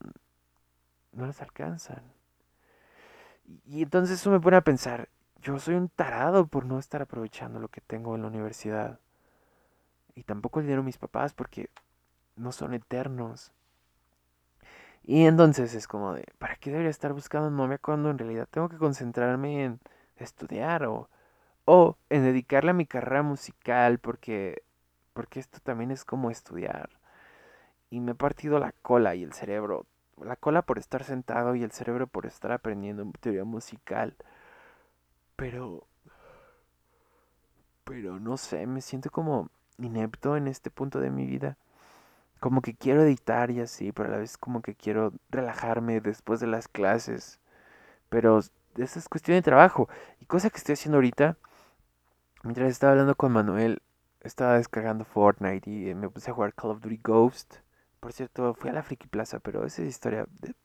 [1.11, 2.01] no les alcanzan.
[3.65, 5.09] Y, entonces eso me pone a pensar,
[5.41, 8.99] yo soy un tarado por no estar aprovechando lo que tengo en la universidad
[10.15, 11.69] y tampoco el dinero mis papás porque
[12.35, 13.51] no son eternos.
[15.03, 18.67] Y entonces es como de, ¿para qué debería estar buscando novia cuando en realidad tengo
[18.67, 19.79] que concentrarme en
[20.23, 21.09] estudiar o,
[21.65, 24.63] o en dedicarle a mi carrera musical porque,
[25.13, 26.89] porque esto también es como estudiar?
[27.89, 29.85] Y me he partido la cola y el cerebro.
[30.21, 34.15] La cola por estar sentado y el cerebro por estar aprendiendo teoría musical.
[35.35, 35.87] Pero...
[37.83, 41.57] Pero no sé, me siento como inepto en este punto de mi vida.
[42.39, 46.39] Como que quiero editar y así, pero a la vez como que quiero relajarme después
[46.39, 47.39] de las clases.
[48.09, 48.41] Pero
[48.77, 49.89] esa es cuestión de trabajo.
[50.19, 51.37] Y cosa que estoy haciendo ahorita,
[52.43, 53.81] mientras estaba hablando con Manuel,
[54.21, 57.57] estaba descargando Fortnite y me puse a jugar Call of Duty Ghost.
[57.99, 60.55] Por cierto, fui a la Friki Plaza, pero esa es historia de...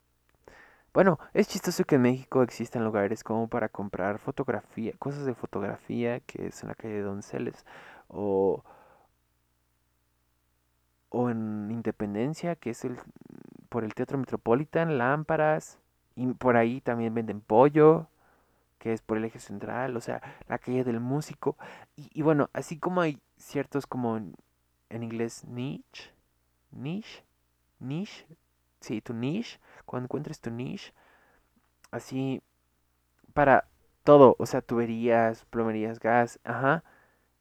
[0.92, 6.20] Bueno, es chistoso que en México existan lugares como para comprar fotografía, cosas de fotografía,
[6.20, 7.64] que es en la calle de Donceles,
[8.08, 8.62] o,
[11.08, 12.98] o en Independencia, que es el
[13.72, 15.78] por el Teatro Metropolitan, lámparas,
[16.14, 18.08] y por ahí también venden pollo,
[18.78, 21.56] que es por el eje central, o sea, la calle del músico.
[21.96, 24.34] Y, bueno, así como hay ciertos como en,
[24.90, 26.12] en inglés niche,
[26.72, 27.24] niche,
[27.78, 28.26] niche,
[28.80, 30.92] sí, tu niche, cuando encuentres tu niche,
[31.92, 32.42] así
[33.34, 33.68] para
[34.04, 36.82] todo, o sea, tuberías, plomerías, gas, ajá,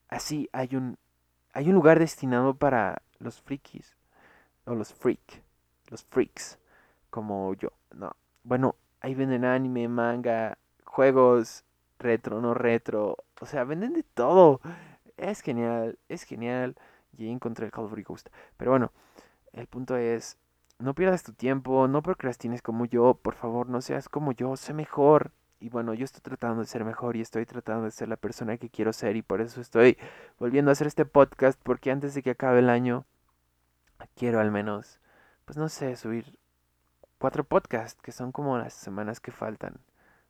[0.09, 0.97] así hay un,
[1.53, 3.95] hay un lugar destinado para los frikis,
[4.65, 5.41] o los freak,
[5.89, 6.59] los freaks,
[7.09, 11.63] como yo, no, bueno, ahí venden anime, manga, juegos
[11.99, 14.61] retro, no retro, o sea, venden de todo.
[15.17, 16.75] Es genial, es genial.
[17.17, 18.29] Y encontré el Duty Ghost.
[18.57, 18.91] Pero bueno,
[19.53, 20.37] el punto es,
[20.79, 24.73] no pierdas tu tiempo, no procrastines como yo, por favor, no seas como yo, sé
[24.73, 25.31] mejor.
[25.59, 28.57] Y bueno, yo estoy tratando de ser mejor y estoy tratando de ser la persona
[28.57, 29.97] que quiero ser y por eso estoy
[30.39, 33.05] volviendo a hacer este podcast porque antes de que acabe el año
[34.15, 34.99] quiero al menos,
[35.45, 36.39] pues no sé, subir
[37.21, 39.75] cuatro podcasts que son como las semanas que faltan.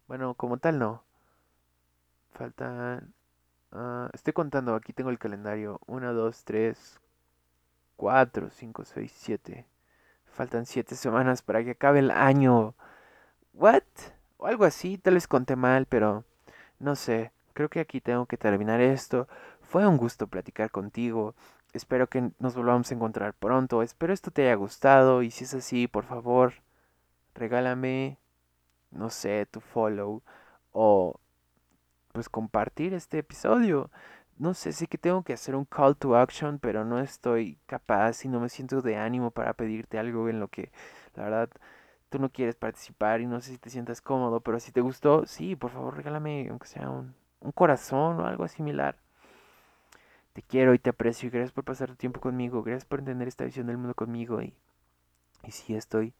[0.07, 1.03] Bueno, como tal no.
[2.33, 3.13] Faltan...
[3.71, 5.79] Uh, estoy contando, aquí tengo el calendario.
[5.87, 6.99] 1, 2, 3,
[7.95, 9.65] 4, 5, 6, 7.
[10.33, 12.75] Faltan 7 semanas para que acabe el año.
[13.53, 13.83] ¿What?
[14.35, 16.25] O algo así, tal vez conté mal, pero
[16.79, 17.31] no sé.
[17.53, 19.29] Creo que aquí tengo que terminar esto.
[19.61, 21.35] Fue un gusto platicar contigo.
[21.71, 23.81] Espero que nos volvamos a encontrar pronto.
[23.81, 25.23] Espero esto te haya gustado.
[25.23, 26.53] Y si es así, por favor,
[27.41, 28.17] regálame
[28.91, 30.21] no sé, tu follow
[30.71, 31.19] o
[32.13, 33.89] pues compartir este episodio.
[34.37, 38.25] No sé, sé que tengo que hacer un call to action, pero no estoy capaz
[38.25, 40.71] y no me siento de ánimo para pedirte algo en lo que
[41.15, 41.49] la verdad
[42.09, 45.25] tú no quieres participar y no sé si te sientas cómodo, pero si te gustó,
[45.25, 48.97] sí, por favor regálame aunque sea un, un corazón o algo similar.
[50.33, 53.27] Te quiero y te aprecio y gracias por pasar tu tiempo conmigo, gracias por entender
[53.27, 54.53] esta visión del mundo conmigo y,
[55.43, 56.13] y sí estoy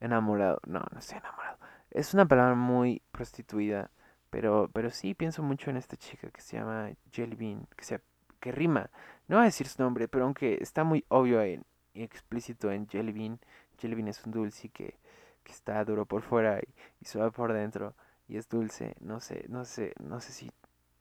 [0.00, 1.58] enamorado, no, no estoy enamorado
[1.90, 3.90] es una palabra muy prostituida,
[4.30, 8.00] pero, pero sí pienso mucho en esta chica que se llama Jelly Bean, que, se,
[8.40, 8.90] que rima.
[9.26, 11.62] No voy a decir su nombre, pero aunque está muy obvio y
[11.94, 13.40] explícito en Jelly Bean,
[13.78, 14.98] Jelly Bean es un dulce que,
[15.44, 17.94] que está duro por fuera y, y, suave por dentro
[18.28, 18.94] y es dulce.
[19.00, 20.50] No sé, no sé, no sé si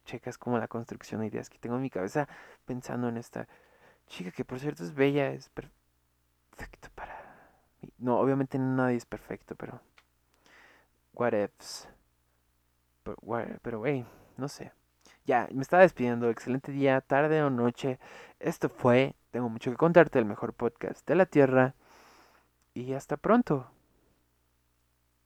[0.06, 2.28] checas como la construcción de ideas que tengo en mi cabeza
[2.66, 3.48] pensando en esta
[4.08, 7.17] chica que por cierto es bella, es perfecto para.
[7.98, 9.82] No, obviamente nadie es perfecto, pero
[11.14, 11.88] what ifs.
[13.62, 14.06] Pero, hey,
[14.38, 14.72] no sé.
[15.26, 16.30] Ya, me estaba despidiendo.
[16.30, 18.00] Excelente día, tarde o noche.
[18.40, 21.74] Esto fue, tengo mucho que contarte, el mejor podcast de la Tierra.
[22.74, 23.72] Y hasta pronto.